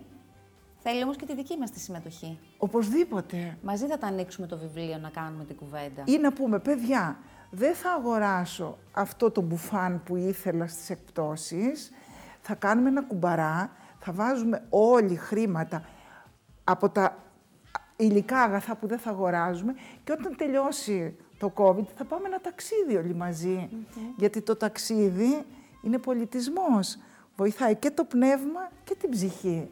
Θέλει 0.78 1.02
όμως 1.02 1.16
και 1.16 1.26
τη 1.26 1.34
δική 1.34 1.56
μας 1.56 1.70
τη 1.70 1.80
συμμετοχή. 1.80 2.38
Οπωσδήποτε. 2.58 3.58
Μαζί 3.62 3.86
θα 3.86 3.98
τα 3.98 4.06
ανοίξουμε 4.06 4.46
το 4.46 4.58
βιβλίο 4.58 4.98
να 4.98 5.08
κάνουμε 5.08 5.44
την 5.44 5.56
κουβέντα. 5.56 6.02
Ή 6.04 6.18
να 6.18 6.32
πούμε, 6.32 6.58
παιδιά, 6.58 7.18
δεν 7.50 7.74
θα 7.74 7.90
αγοράσω 7.90 8.78
αυτό 8.92 9.30
το 9.30 9.40
μπουφάν 9.40 10.02
που 10.02 10.16
ήθελα 10.16 10.66
στις 10.66 10.90
εκπτώσεις, 10.90 11.90
θα 12.40 12.54
κάνουμε 12.54 12.88
ένα 12.88 13.02
κουμπαρά, 13.02 13.70
θα 13.98 14.12
βάζουμε 14.12 14.66
όλοι 14.68 15.16
χρήματα 15.16 15.84
από 16.64 16.88
τα 16.88 17.16
υλικά 17.96 18.40
αγαθά 18.40 18.76
που 18.76 18.86
δεν 18.86 18.98
θα 18.98 19.10
αγοράζουμε 19.10 19.74
και 20.04 20.12
όταν 20.12 20.36
τελειώσει 20.36 21.16
το 21.38 21.52
COVID 21.54 21.84
θα 21.96 22.04
πάμε 22.04 22.26
ένα 22.26 22.40
ταξίδι 22.40 22.96
όλοι 22.96 23.16
Γιατί 24.16 24.40
το 24.40 24.56
ταξίδι 24.56 25.44
είναι 25.82 25.98
πολιτισμός. 25.98 26.98
Βοηθάει 27.36 27.76
και 27.76 27.90
το 27.90 28.04
πνεύμα 28.04 28.70
και 28.84 28.94
την 28.94 29.10
ψυχή. 29.10 29.68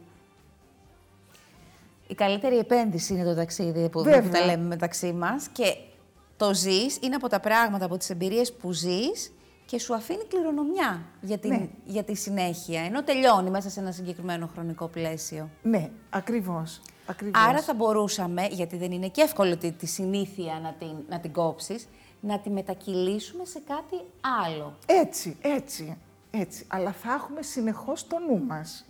Η 2.06 2.14
καλύτερη 2.14 2.58
επένδυση 2.58 3.14
είναι 3.14 3.24
το 3.24 3.34
ταξίδι 3.34 3.88
που 3.88 4.02
δεν 4.02 4.30
τα 4.30 4.44
λέμε 4.44 4.64
μεταξύ 4.66 5.12
μας 5.12 5.48
και 5.48 5.76
το 6.36 6.54
ζεις 6.54 6.98
είναι 7.02 7.14
από 7.14 7.28
τα 7.28 7.40
πράγματα, 7.40 7.84
από 7.84 7.96
τις 7.96 8.10
εμπειρίες 8.10 8.52
που 8.52 8.72
ζεις 8.72 9.32
και 9.66 9.78
σου 9.78 9.94
αφήνει 9.94 10.24
κληρονομιά 10.28 11.02
για, 11.20 11.38
την, 11.38 11.50
ναι. 11.50 11.68
για 11.84 12.04
τη 12.04 12.14
συνέχεια, 12.14 12.80
ενώ 12.80 13.02
τελειώνει 13.02 13.50
μέσα 13.50 13.70
σε 13.70 13.80
ένα 13.80 13.92
συγκεκριμένο 13.92 14.50
χρονικό 14.52 14.86
πλαίσιο. 14.88 15.50
Ναι, 15.62 15.90
ακριβώς. 16.10 16.80
Ακριβώς. 17.06 17.42
Άρα 17.42 17.62
θα 17.62 17.74
μπορούσαμε, 17.74 18.46
γιατί 18.50 18.76
δεν 18.76 18.92
είναι 18.92 19.08
και 19.08 19.20
εύκολο 19.20 19.56
τη, 19.56 19.72
τη 19.72 19.86
συνήθεια 19.86 20.60
να 20.62 20.72
την, 20.72 20.94
να 21.08 21.20
την 21.20 21.32
κόψεις, 21.32 21.88
να 22.20 22.38
τη 22.38 22.50
μετακυλήσουμε 22.50 23.44
σε 23.44 23.62
κάτι 23.66 23.96
άλλο. 24.44 24.76
Έτσι, 24.86 25.36
έτσι, 25.40 25.98
έτσι. 26.30 26.64
Αλλά 26.68 26.92
θα 26.92 27.12
έχουμε 27.12 27.42
συνεχώς 27.42 28.06
το 28.06 28.18
νου 28.18 28.44
μας. 28.44 28.84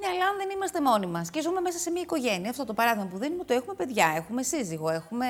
Ναι, 0.00 0.06
αλλά 0.06 0.26
αν 0.26 0.36
δεν 0.36 0.50
είμαστε 0.50 0.80
μόνοι 0.80 1.06
μας 1.06 1.30
και 1.30 1.40
ζούμε 1.40 1.60
μέσα 1.60 1.78
σε 1.78 1.90
μια 1.90 2.02
οικογένεια, 2.02 2.50
αυτό 2.50 2.64
το 2.64 2.74
παράδειγμα 2.74 3.08
που 3.08 3.18
δίνουμε, 3.18 3.44
το 3.44 3.54
έχουμε 3.54 3.74
παιδιά, 3.74 4.12
έχουμε 4.16 4.42
σύζυγο, 4.42 4.90
έχουμε 4.90 5.26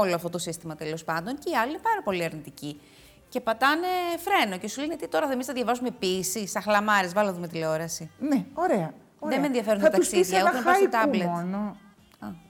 όλο 0.00 0.14
αυτό 0.14 0.28
το 0.28 0.38
σύστημα 0.38 0.74
τέλος 0.74 1.04
πάντων 1.04 1.38
και 1.38 1.50
οι 1.50 1.54
άλλοι 1.54 1.70
είναι 1.70 1.80
πάρα 1.82 2.02
πολύ 2.04 2.24
αρνητικοί 2.24 2.80
και 3.28 3.40
πατάνε 3.40 3.86
φρένο 4.18 4.58
και 4.58 4.68
σου 4.68 4.80
λένε 4.80 4.96
τι 4.96 5.08
τώρα 5.08 5.26
θα 5.26 5.32
εμείς 5.32 5.46
θα 5.46 5.52
διαβάσουμε 5.52 5.90
ποιήση, 5.90 6.46
σαν 6.46 6.62
χλαμάρε, 6.62 7.08
βάλω 7.08 7.32
δούμε 7.32 7.48
τηλεόραση. 7.48 8.10
Ναι, 8.18 8.44
ωραία. 8.54 8.92
Ωραία. 9.18 9.34
Δεν 9.34 9.40
με 9.40 9.46
ενδιαφέρουν 9.46 9.82
τα 9.82 9.90
ταξίδια, 9.90 10.42
ούτε 10.42 10.52
να 10.52 10.62
πάω 10.62 10.74
στο 10.74 10.88
τάμπλετ. 10.88 11.26
Μόνο. 11.26 11.76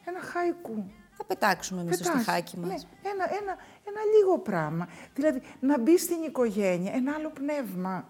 Ένα 0.05 0.21
χαϊκού. 0.21 0.91
Θα 1.17 1.25
πετάξουμε 1.25 1.81
εμείς 1.81 1.99
το 1.99 2.05
στιχάκι 2.05 2.59
μας. 2.59 2.69
Ναι, 2.69 3.11
ένα, 3.11 3.25
ένα, 3.25 3.57
ένα 3.85 4.01
λίγο 4.17 4.39
πράγμα. 4.39 4.89
Δηλαδή 5.15 5.43
να 5.61 5.79
μπει 5.79 5.99
στην 5.99 6.23
οικογένεια, 6.23 6.93
ένα 6.93 7.15
άλλο 7.15 7.31
πνεύμα. 7.31 8.09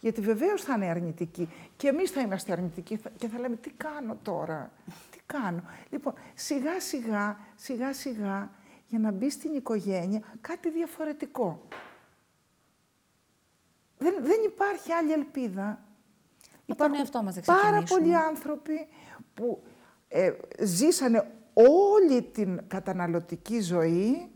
Γιατί 0.00 0.20
βεβαίως 0.20 0.62
θα 0.62 0.74
είναι 0.74 0.86
αρνητική. 0.86 1.48
Και 1.76 1.88
εμείς 1.88 2.10
θα 2.10 2.20
είμαστε 2.20 2.52
αρνητικοί 2.52 3.00
και 3.16 3.28
θα 3.28 3.38
λέμε 3.38 3.56
τι 3.56 3.70
κάνω 3.70 4.18
τώρα; 4.22 4.70
Τι 5.10 5.18
κάνω; 5.26 5.62
Λοιπόν, 5.90 6.14
σιγά 6.34 6.80
σιγά, 6.80 7.38
σιγά 7.54 7.92
σιγά 7.92 8.50
για 8.86 8.98
να 8.98 9.10
μπει 9.10 9.30
στην 9.30 9.54
οικογένεια 9.54 10.22
κάτι 10.40 10.70
διαφορετικό. 10.70 11.68
Δεν, 13.98 14.14
δεν 14.20 14.40
υπάρχει 14.46 14.92
άλλη 14.92 15.12
ελπίδα. 15.12 15.82
Υπάρχουν 16.66 16.98
εαυτό 16.98 17.22
μας 17.22 17.40
πάρα 17.44 17.82
πολλοί 17.82 18.16
άνθρωποι 18.16 18.86
που 19.34 19.62
ε, 20.08 20.32
ζήσανε 20.60 21.30
όλη 21.52 22.22
την 22.22 22.60
καταναλωτική 22.66 23.60
ζωή 23.60 24.28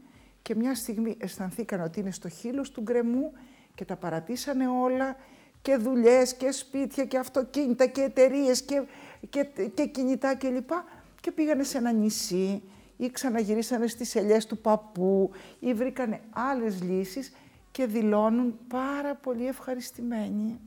και 0.42 0.54
μια 0.54 0.74
στιγμή 0.74 1.16
αισθανθήκαν 1.20 1.80
ότι 1.80 2.00
είναι 2.00 2.10
στο 2.10 2.28
χείλος 2.28 2.70
του 2.70 2.80
γκρεμού 2.80 3.32
και 3.74 3.84
τα 3.84 3.96
παρατήσανε 3.96 4.68
όλα 4.68 5.16
και 5.62 5.76
δουλειές 5.76 6.34
και 6.34 6.50
σπίτια 6.50 7.04
και 7.04 7.18
αυτοκίνητα 7.18 7.86
και 7.86 8.00
εταιρείες 8.00 8.62
και, 8.62 8.82
και, 9.30 9.44
και 9.74 9.86
κινητά 9.86 10.34
κλπ. 10.34 10.68
Και, 10.68 10.74
και 11.20 11.30
πήγανε 11.30 11.62
σε 11.62 11.78
ένα 11.78 11.92
νησί 11.92 12.62
ή 12.96 13.10
ξαναγυρίσανε 13.10 13.86
στις 13.86 14.14
ελιές 14.14 14.46
του 14.46 14.58
παππού 14.58 15.30
ή 15.58 15.74
βρήκανε 15.74 16.20
άλλες 16.30 16.82
λύσεις 16.82 17.32
και 17.70 17.86
δηλώνουν 17.86 18.58
πάρα 18.68 19.14
πολύ 19.14 19.46
ευχαριστημένοι. 19.46 20.60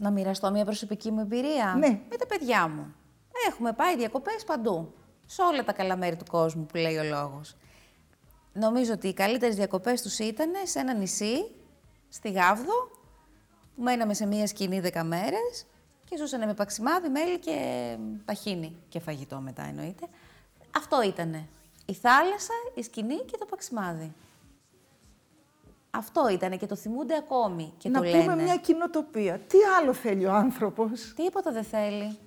Να 0.00 0.10
μοιραστώ 0.10 0.50
μια 0.50 0.64
προσωπική 0.64 1.10
μου 1.10 1.20
εμπειρία; 1.20 1.74
Ναι. 1.78 2.00
με 2.10 2.16
τα 2.16 2.26
παιδιά 2.26 2.68
μου. 2.68 2.94
Έχουμε 3.48 3.72
πάει 3.72 3.96
διακοπές 3.96 4.44
παντού, 4.44 4.92
σε 5.26 5.42
όλα 5.42 5.64
τα 5.64 5.72
καλά 5.72 5.96
μέρη 5.96 6.16
του 6.16 6.24
κόσμου 6.30 6.66
που 6.66 6.76
λέει 6.76 6.96
ο 6.96 7.04
λόγος. 7.04 7.56
Νομίζω 8.52 8.92
ότι 8.92 9.08
οι 9.08 9.14
καλύτερες 9.14 9.56
διακοπές 9.56 10.02
τους 10.02 10.18
ήταν 10.18 10.50
σε 10.64 10.78
ένα 10.78 10.94
νησί, 10.94 11.50
στη 12.08 12.30
Γάβδο, 12.30 12.90
που 13.76 13.82
μέναμε 13.82 14.14
σε 14.14 14.26
μία 14.26 14.46
σκηνή 14.46 14.80
δέκα 14.80 15.04
μέρες 15.04 15.66
και 16.04 16.16
ζούσανε 16.16 16.46
με 16.46 16.54
παξιμάδι, 16.54 17.08
μέλι 17.08 17.38
και 17.38 17.56
παχίνι 18.24 18.76
και 18.88 19.00
φαγητό 19.00 19.40
μετά 19.40 19.62
εννοείται. 19.62 20.06
Αυτό 20.76 21.02
ήτανε. 21.02 21.48
Η 21.86 21.92
θάλασσα, 21.94 22.54
η 22.74 22.82
σκηνή 22.82 23.16
και 23.16 23.36
το 23.38 23.44
παξιμάδι. 23.44 24.12
Αυτό 25.90 26.28
ήτανε 26.28 26.56
και 26.56 26.66
το 26.66 26.76
θυμούνται 26.76 27.16
ακόμη 27.16 27.72
και 27.78 27.88
να 27.88 28.00
το 28.00 28.04
λένε. 28.04 28.24
Να 28.24 28.32
πούμε 28.32 28.42
μια 28.42 28.56
κοινοτοπία. 28.56 29.38
Τι 29.38 29.58
άλλο 29.80 29.92
θέλει 29.92 30.26
ο 30.26 30.32
άνθρωπος; 30.32 31.12
Τίποτα 31.16 31.52
δεν 31.52 31.64
θέλει. 31.64 32.18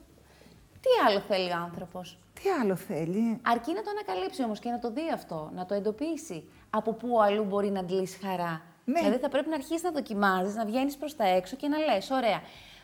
Τι 0.82 0.90
άλλο 1.08 1.20
θέλει 1.20 1.50
ο 1.50 1.56
άνθρωπος; 1.56 2.18
Τι 2.32 2.48
άλλο 2.62 2.76
θέλει; 2.76 3.40
Αρκεί 3.42 3.72
να 3.72 3.82
το 3.82 3.90
ανακαλύψει 3.90 4.44
όμως 4.44 4.58
και 4.58 4.70
να 4.70 4.78
το 4.78 4.90
δει 4.90 5.10
αυτό, 5.14 5.50
να 5.54 5.66
το 5.66 5.74
εντοπίσει. 5.74 6.48
Από 6.70 6.92
πού 6.92 7.22
αλλού 7.22 7.44
μπορεί 7.44 7.70
να 7.70 7.80
αντλήσει 7.80 8.18
χαρά. 8.18 8.62
Ναι. 8.84 9.00
Δηλαδή 9.00 9.18
θα 9.18 9.28
πρέπει 9.28 9.48
να 9.48 9.54
αρχίσεις 9.54 9.82
να 9.82 9.90
δοκιμάζεις, 9.90 10.54
να 10.54 10.64
βγαίνεις 10.64 10.96
προς 10.96 11.16
τα 11.16 11.24
έξω 11.24 11.56
και 11.56 11.68
να 11.68 11.78
λες: 11.78 12.10
Ωραία, 12.10 12.40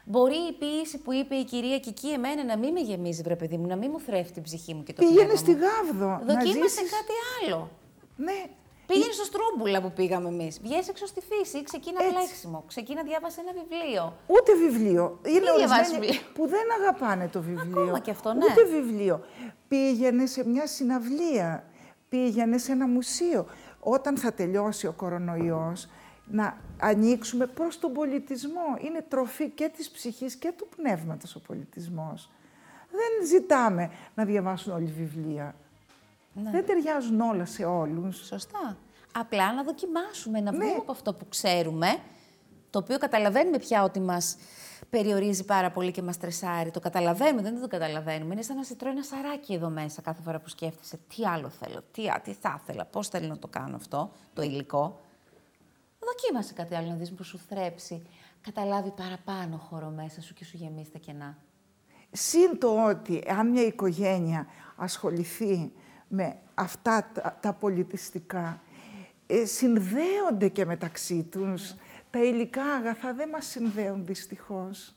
Μπορεί 0.08 0.36
η 0.36 0.52
ποιήση 0.52 0.98
που 0.98 1.12
είπε 1.12 1.34
η 1.34 1.44
κυρία 1.44 1.78
Κική 1.78 2.08
εμένα 2.08 2.44
να 2.44 2.56
μην 2.56 2.72
με 2.72 2.80
γεμίζει, 2.80 3.22
βρε 3.22 3.36
παιδί 3.36 3.56
μου, 3.56 3.66
να 3.66 3.76
μην 3.76 3.90
μου 3.92 4.00
θρέφει 4.00 4.32
την 4.32 4.42
ψυχή 4.42 4.74
μου 4.74 4.82
και 4.82 4.92
το 4.92 5.02
Πήγαινε 5.06 5.34
στη 5.34 5.52
Γάβδο. 5.52 6.20
Δοκίμασε 6.26 6.80
κάτι 6.80 7.14
άλλο. 7.42 7.70
Ναι. 8.16 8.44
Πήγαινε 8.86 9.12
στο 9.12 9.24
Στρούμπουλα 9.24 9.82
που 9.82 9.92
πήγαμε 9.92 10.28
εμείς. 10.28 10.60
Βγαίνει 10.60 10.84
έξω 10.88 11.06
στη 11.06 11.20
φύση, 11.20 11.62
ξεκίνα 11.62 12.00
πλέξιμο, 12.12 12.64
ξεκίνα 12.66 13.02
διάβασες 13.02 13.38
ένα 13.38 13.52
βιβλίο. 13.52 14.16
Ούτε 14.26 14.54
βιβλίο. 14.54 15.20
Είναι 15.26 15.40
διαβάζεις 15.56 15.70
ορισμένοι 15.70 16.06
βιβλίο; 16.06 16.20
που 16.34 16.46
δεν 16.48 16.66
αγαπάνε 16.80 17.28
το 17.28 17.40
βιβλίο. 17.40 17.82
Ακόμα 17.82 17.98
και 17.98 18.10
αυτό, 18.10 18.32
ναι. 18.32 18.44
Ούτε 18.44 18.64
βιβλίο. 18.64 19.24
Πήγαινε 19.68 20.26
σε 20.26 20.48
μια 20.48 20.66
συναυλία. 20.66 21.64
Πήγαινε 22.08 22.58
σε 22.58 22.72
ένα 22.72 22.86
μουσείο. 22.86 23.46
Όταν 23.80 24.16
θα 24.16 24.32
τελειώσει 24.32 24.86
ο 24.86 24.92
κορονοϊός, 24.92 25.88
να 26.26 26.60
ανοίξουμε 26.80 27.46
προς 27.46 27.78
τον 27.78 27.92
πολιτισμό. 27.92 28.76
Είναι 28.78 29.04
τροφή 29.08 29.48
και 29.50 29.70
της 29.76 29.90
ψυχής 29.90 30.34
και 30.36 30.52
του 30.56 30.68
πνεύματος 30.76 31.34
ο 31.34 31.40
πολιτισμός. 31.40 32.30
Δεν 32.90 33.26
ζητάμε 33.26 33.90
να 34.14 34.24
διαβάσουν 34.24 34.72
όλοι 34.72 34.92
βιβλία. 34.98 35.54
Ναι. 36.42 36.50
Δεν 36.50 36.66
ταιριάζουν 36.66 37.20
όλα 37.20 37.44
σε 37.44 37.64
όλους. 37.64 38.26
Σωστά. 38.26 38.76
Απλά 39.12 39.52
να 39.52 39.62
δοκιμάσουμε, 39.62 40.40
να 40.40 40.52
Ναι. 40.52 40.58
βγούμε 40.58 40.76
από 40.78 40.92
αυτό 40.92 41.14
που 41.14 41.28
ξέρουμε, 41.28 41.96
το 42.70 42.78
οποίο 42.78 42.98
καταλαβαίνουμε 42.98 43.58
πια 43.58 43.82
ότι 43.82 44.00
μας 44.00 44.36
περιορίζει 44.90 45.44
πάρα 45.44 45.70
πολύ 45.70 45.90
και 45.90 46.02
μας 46.02 46.18
τρεσάρει. 46.18 46.70
Το 46.70 46.80
καταλαβαίνουμε, 46.80 47.42
δεν 47.42 47.60
το 47.60 47.66
καταλαβαίνουμε. 47.68 48.32
Είναι 48.32 48.42
σαν 48.42 48.56
να 48.56 48.62
σε 48.64 48.74
τρώει 48.74 48.92
ένα 48.92 49.02
σαράκι 49.02 49.52
εδώ 49.52 49.68
μέσα 49.68 50.02
κάθε 50.02 50.22
φορά 50.22 50.40
που 50.40 50.48
σκέφτεσαι 50.48 50.98
τι 51.16 51.24
άλλο 51.26 51.48
θέλω, 51.48 51.82
τι, 51.92 52.08
α, 52.08 52.20
τι 52.24 52.32
θα 52.32 52.60
ήθελα, 52.62 52.84
πώς 52.84 53.08
θέλω 53.08 53.26
να 53.28 53.38
το 53.38 53.48
κάνω 53.48 53.76
αυτό, 53.76 54.10
το 54.32 54.42
υλικό. 54.42 55.00
Δοκίμασε 55.98 56.52
κάτι 56.52 56.74
άλλο 56.74 56.88
να 56.88 56.94
δεις 56.94 57.12
που 57.12 57.22
σου 57.24 57.38
θρέψει. 57.38 58.02
Καταλάβει 58.40 58.90
παραπάνω 58.90 59.56
χώρο 59.56 59.88
μέσα 59.96 60.20
σου 60.22 60.34
και 60.34 60.44
σου 60.44 60.56
γεμίσει 60.56 60.90
τα 60.90 60.98
κενά. 60.98 61.36
Συν 62.12 62.58
το 62.58 62.84
ότι 62.84 63.22
αν 63.38 63.50
μια 63.50 63.62
οικογένεια 63.62 64.46
ασχοληθεί 64.76 65.72
με 66.08 66.36
αυτά 66.54 67.10
τα, 67.14 67.38
τα 67.40 67.52
πολιτιστικά, 67.52 68.60
ε, 69.26 69.44
συνδέονται 69.44 70.48
και 70.48 70.64
μεταξύ 70.64 71.22
τους. 71.22 71.74
Τα 72.10 72.22
υλικά 72.24 72.64
αγαθά 72.64 73.14
δεν 73.14 73.28
μας 73.28 73.46
συνδέουν 73.46 74.06
δυστυχώς. 74.06 74.94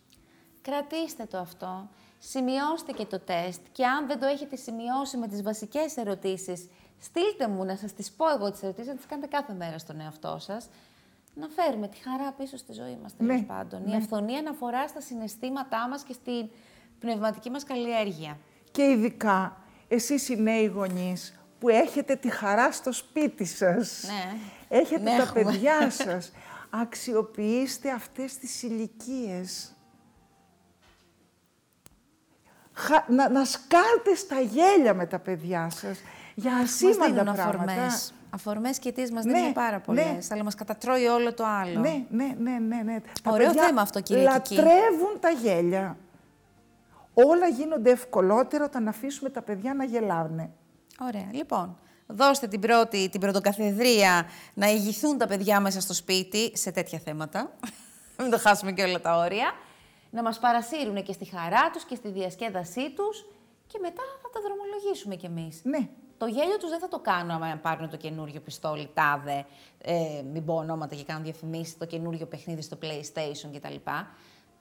Κρατήστε 0.61 1.25
το 1.25 1.37
αυτό. 1.37 1.89
Σημειώστε 2.19 2.91
και 2.91 3.05
το 3.05 3.19
τεστ 3.19 3.61
και 3.71 3.85
αν 3.85 4.07
δεν 4.07 4.19
το 4.19 4.25
έχετε 4.25 4.55
σημειώσει 4.55 5.17
με 5.17 5.27
τις 5.27 5.41
βασικές 5.41 5.97
ερωτήσεις, 5.97 6.69
στείλτε 6.99 7.47
μου 7.47 7.63
να 7.65 7.75
σας 7.75 7.93
τις 7.93 8.11
πω 8.11 8.25
εγώ 8.35 8.51
τις 8.51 8.63
ερωτήσεις, 8.63 8.87
να 8.89 8.95
τις 8.95 9.05
κάνετε 9.05 9.27
κάθε 9.27 9.53
μέρα 9.53 9.77
στον 9.77 9.99
εαυτό 9.99 10.37
σας. 10.39 10.69
Να 11.35 11.47
φέρουμε 11.47 11.87
τη 11.87 11.97
χαρά 11.97 12.31
πίσω 12.31 12.57
στη 12.57 12.73
ζωή 12.73 12.97
μας, 13.01 13.15
τέλος 13.17 13.35
Ναι, 13.39 13.45
πάντων. 13.45 13.81
ναι. 13.85 13.91
Η 13.91 13.95
αυθονία 13.95 14.41
να 14.41 14.49
αφορά 14.49 14.87
στα 14.87 15.01
συναισθήματά 15.01 15.87
μας 15.87 16.03
και 16.03 16.13
στην 16.13 16.49
πνευματική 16.99 17.49
μας 17.49 17.63
καλλιέργεια. 17.63 18.37
Και 18.71 18.83
ειδικά 18.83 19.57
εσείς 19.89 20.29
οι 20.29 20.35
νέοι 20.41 20.65
γονείς 20.65 21.39
που 21.59 21.69
έχετε 21.69 22.15
τη 22.15 22.29
χαρά 22.29 22.71
στο 22.71 22.91
σπίτι 22.91 23.45
σας. 23.45 24.03
Ναι. 24.07 24.35
Έχετε 24.77 25.01
Ναι, 25.01 25.17
τα 25.17 25.23
έχουμε. 25.23 25.43
παιδιά 25.43 25.89
σας. 26.05 26.31
Αξιοποιήστε 26.69 27.91
αυτές 27.91 28.37
τις 28.37 28.63
ηλικίες. 28.63 29.73
Να, 33.07 33.29
να 33.29 33.45
σκάρτε 33.45 34.15
στα 34.15 34.39
γέλια 34.39 34.93
με 34.93 35.05
τα 35.05 35.19
παιδιά 35.19 35.69
σας 35.69 35.97
για 36.35 36.51
Μας 36.51 36.61
ασήμαντα 36.61 37.05
δίνουν 37.05 37.35
πράγματα. 37.35 37.71
αφορμές. 37.71 38.13
Αφορμές 38.29 38.79
και 38.79 38.91
τις 38.91 39.11
μας 39.11 39.23
Ναι, 39.25 39.33
δίνουν 39.33 39.53
πάρα 39.53 39.71
ναι. 39.75 39.79
πολλές, 39.79 40.31
αλλά 40.31 40.43
μας 40.43 40.55
κατατρώει 40.55 41.05
όλο 41.05 41.33
το 41.33 41.45
άλλο. 41.45 41.79
Ναι, 41.79 42.05
ναι, 42.09 42.35
ναι, 42.39 42.57
ναι, 42.59 42.81
ναι. 42.83 42.99
Τα 43.23 43.31
Ωραίο 43.31 43.47
παιδιά 43.47 43.63
θέμα 43.63 43.81
αυτό, 43.81 44.01
κυρία 44.01 44.39
Κική. 44.39 44.55
Λατρεύουν 44.61 45.19
τα 45.19 45.29
γέλια. 45.29 45.97
Όλα 47.25 47.47
γίνονται 47.47 47.91
ευκολότερα 47.91 48.65
όταν 48.65 48.87
αφήσουμε 48.87 49.29
τα 49.29 49.41
παιδιά 49.41 49.73
να 49.73 49.83
γελάνε. 49.83 50.49
Ωραία. 51.01 51.27
Λοιπόν, 51.31 51.77
δώστε 52.07 52.47
την 52.47 52.59
πρώτη, 52.59 53.09
την 53.09 53.19
πρωτοκαθεδρία 53.19 54.25
να 54.53 54.67
ηγηθούν 54.67 55.17
τα 55.17 55.27
παιδιά 55.27 55.59
μέσα 55.59 55.81
στο 55.81 55.93
σπίτι 55.93 56.57
σε 56.57 56.71
τέτοια 56.71 56.99
θέματα. 56.99 57.51
Μην 58.19 58.29
το 58.29 58.39
χάσουμε 58.39 58.71
και 58.71 58.83
όλα 58.83 59.01
τα 59.01 59.17
όρια. 59.17 59.51
Να 60.09 60.21
μας 60.21 60.39
παρασύρουν 60.39 61.03
και 61.03 61.13
στη 61.13 61.25
χαρά 61.25 61.69
τους 61.73 61.83
και 61.83 61.95
στη 61.95 62.09
διασκέδασή 62.09 62.91
τους 62.91 63.25
και 63.67 63.77
μετά 63.81 64.01
θα 64.21 64.29
τα 64.29 64.39
δρομολογήσουμε 64.41 65.15
κι 65.15 65.25
εμείς. 65.25 65.61
Ναι. 65.63 65.89
Το 66.17 66.25
γέλιο 66.25 66.57
τους 66.57 66.69
δεν 66.69 66.79
θα 66.79 66.87
το 66.87 66.99
κάνω 66.99 67.33
άμα 67.33 67.59
πάρουν 67.61 67.89
το 67.89 67.97
καινούριο 67.97 68.39
πιστόλι, 68.39 68.89
τάδε, 68.93 69.45
ε, 69.81 70.21
μην 70.31 70.45
πω 70.45 70.53
ονόματα 70.53 70.95
και 70.95 71.03
κάνω 71.03 71.23
διαφημίσεις, 71.23 71.77
το 71.77 71.85
καινούριο 71.85 72.25
παιχνίδι 72.25 72.61
στο 72.61 72.77
PlayStation 72.81 73.49
κτλ. 73.53 73.75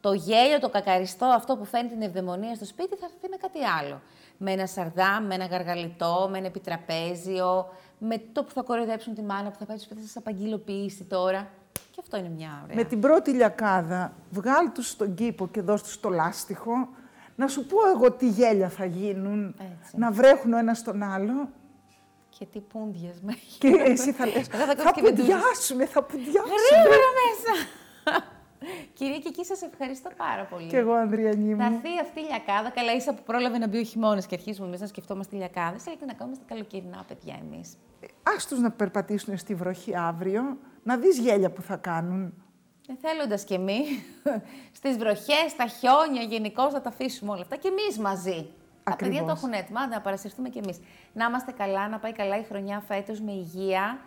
Το 0.00 0.12
γέλιο, 0.12 0.58
το 0.60 0.68
κακαριστό, 0.68 1.24
αυτό 1.26 1.56
που 1.56 1.64
φέρνει 1.64 1.88
την 1.88 2.02
ευδαιμονία 2.02 2.54
στο 2.54 2.64
σπίτι, 2.64 2.96
θα 2.96 3.04
έρθει 3.06 3.28
με 3.30 3.36
κάτι 3.36 3.58
άλλο. 3.64 4.00
Με 4.36 4.52
ένα 4.52 4.66
σαρδάμ, 4.66 5.26
με 5.26 5.34
ένα 5.34 5.46
γαργαλιτό, 5.46 6.28
με 6.30 6.38
ένα 6.38 6.46
επιτραπέζιο, 6.46 7.68
με 7.98 8.18
το 8.32 8.42
που 8.44 8.50
θα 8.50 8.62
κοροϊδέψουν 8.62 9.14
τη 9.14 9.22
μάνα 9.22 9.50
που 9.50 9.58
θα 9.58 9.64
πάει 9.64 9.76
στο 9.76 9.84
σπίτι, 9.86 10.00
θα 10.00 10.06
σας 10.06 10.16
απαγγειλοποιήσει 10.16 11.04
τώρα. 11.04 11.48
Και 11.90 12.00
αυτό 12.00 12.16
είναι 12.16 12.28
μια 12.36 12.60
ωραία. 12.64 12.76
Με 12.76 12.84
την 12.84 13.00
πρώτη 13.00 13.30
λιακάδα, 13.30 14.12
βγάλ 14.30 14.72
τους 14.72 14.88
στον 14.88 15.14
κήπο 15.14 15.48
και 15.48 15.60
δώσ' 15.60 15.82
τους 15.82 16.00
το 16.00 16.08
λάστιχο, 16.08 16.88
να 17.36 17.48
σου 17.48 17.66
πω 17.66 17.76
εγώ 17.94 18.12
τι 18.12 18.28
γέλια 18.28 18.68
θα 18.68 18.84
γίνουν, 18.84 19.54
Έτσι. 19.58 19.96
να 19.98 20.10
βρέχουν 20.12 20.52
ο 20.52 20.58
ένας 20.58 20.82
τον 20.82 21.02
άλλο 21.02 21.48
Και 22.38 22.44
τι 22.44 22.58
πούντιες 22.60 23.20
με 23.22 23.32
έχεις. 23.32 23.56
και 23.58 23.68
εσύ 23.84 24.12
θα 24.12 24.26
λες, 24.26 24.48
Εγώ 24.52 24.64
θα 24.64 24.74
κάνω 24.74 24.82
θα 24.82 24.90
και 24.92 25.00
βεντούζες. 25.00 25.34
πουδιάσουμε, 25.34 25.86
θα 25.86 26.02
πουδιάσουμε. 26.02 26.54
Γρήγορα 26.70 27.08
μέσα! 27.20 27.66
Κυρία 28.94 29.18
και 29.18 29.28
εκεί 29.28 29.44
σας 29.44 29.62
ευχαριστώ 29.62 30.10
πάρα 30.16 30.44
πολύ. 30.44 30.66
Και 30.66 30.76
εγώ, 30.76 30.92
Ανδριανή 30.92 31.54
Θα 31.54 31.70
μου. 31.70 31.74
έρθει 31.74 31.88
αυτή 32.00 32.20
η 32.20 32.22
λιακάδα. 32.22 32.70
Καλά, 32.70 32.92
ίσα 32.94 33.14
που 33.14 33.22
πρόλαβε 33.22 33.58
να 33.58 33.68
μπει 33.68 33.78
ο 33.78 33.82
χειμώνας 33.82 34.26
και 34.26 34.34
αρχίζουμε 34.34 34.66
εμείς 34.66 34.80
να 34.80 34.86
σκεφτόμαστε 34.86 35.36
λιακάδες. 35.36 35.86
Αλλά 35.86 35.96
τι 35.96 36.04
να 36.04 36.12
κάνουμε 36.12 36.36
στα 36.36 36.44
καλοκαιρινά, 36.48 37.04
παιδιά, 37.08 37.38
εμείς. 37.42 37.76
Ας 38.36 38.46
τους 38.46 38.58
να 38.60 38.70
περπατήσουν 38.70 39.36
στη 39.38 39.54
βροχή 39.54 39.96
αύριο, 39.96 40.42
να 40.82 40.96
δεις 40.96 41.18
γέλια 41.18 41.50
που 41.50 41.62
θα 41.62 41.76
κάνουν. 41.76 42.34
Θέλοντας 43.00 43.44
κι 43.44 43.54
εμείς, 43.54 43.86
στις 44.72 44.96
βροχές, 44.98 45.50
στα 45.50 45.66
χιόνια, 45.66 46.22
γενικώ 46.22 46.70
θα 46.70 46.80
τα 46.80 46.88
αφήσουμε 46.88 47.30
όλα 47.32 47.40
αυτά 47.40 47.56
και 47.56 47.68
εμείς 47.68 47.98
μαζί. 47.98 48.50
Τα 48.84 48.96
παιδιά 48.96 49.18
το 49.18 49.24
Ακριβώς. 49.24 49.38
έχουν 49.38 49.52
έτοιμα, 49.52 49.80
άντε, 49.80 49.94
να 49.94 50.00
παρασυρθούμε 50.00 50.48
κι 50.48 50.58
εμείς. 50.58 50.78
Να 51.12 51.24
είμαστε 51.24 51.52
καλά, 51.52 51.88
να 51.88 51.98
πάει 51.98 52.12
καλά 52.12 52.38
η 52.38 52.42
χρονιά 52.42 52.80
φέτος 52.80 53.20
με 53.20 53.32
υγεία 53.32 53.98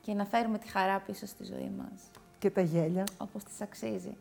και 0.00 0.14
να 0.14 0.24
φέρουμε 0.24 0.58
τη 0.58 0.68
χαρά 0.68 0.98
πίσω 1.06 1.26
στη 1.26 1.44
ζωή 1.44 1.72
μας. 1.78 2.02
Και 2.42 2.50
τα 2.50 2.60
γέλια. 2.60 3.04
Όπως 3.18 3.44
τις 3.44 3.60
αξίζει. 3.60 4.16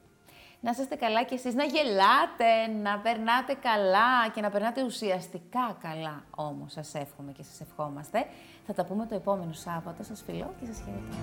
Να 0.59 0.71
είστε 0.71 0.95
καλά 0.95 1.23
κι 1.23 1.33
εσείς, 1.33 1.53
να 1.53 1.63
γελάτε, 1.63 2.67
να 2.81 2.99
περνάτε 2.99 3.53
καλά 3.53 4.29
και 4.33 4.41
να 4.41 4.49
περνάτε 4.49 4.83
ουσιαστικά 4.83 5.77
καλά 5.81 6.23
όμως. 6.35 6.71
Σας 6.71 6.93
εύχομαι 6.93 7.31
και 7.31 7.43
σας 7.43 7.61
ευχόμαστε. 7.61 8.25
Θα 8.65 8.73
τα 8.73 8.85
πούμε 8.85 9.05
το 9.05 9.15
επόμενο 9.15 9.53
Σάββατο. 9.53 10.03
Σας 10.03 10.23
φιλώ 10.25 10.53
και 10.59 10.65
σας 10.65 10.81
χαιρετώ. 10.85 11.15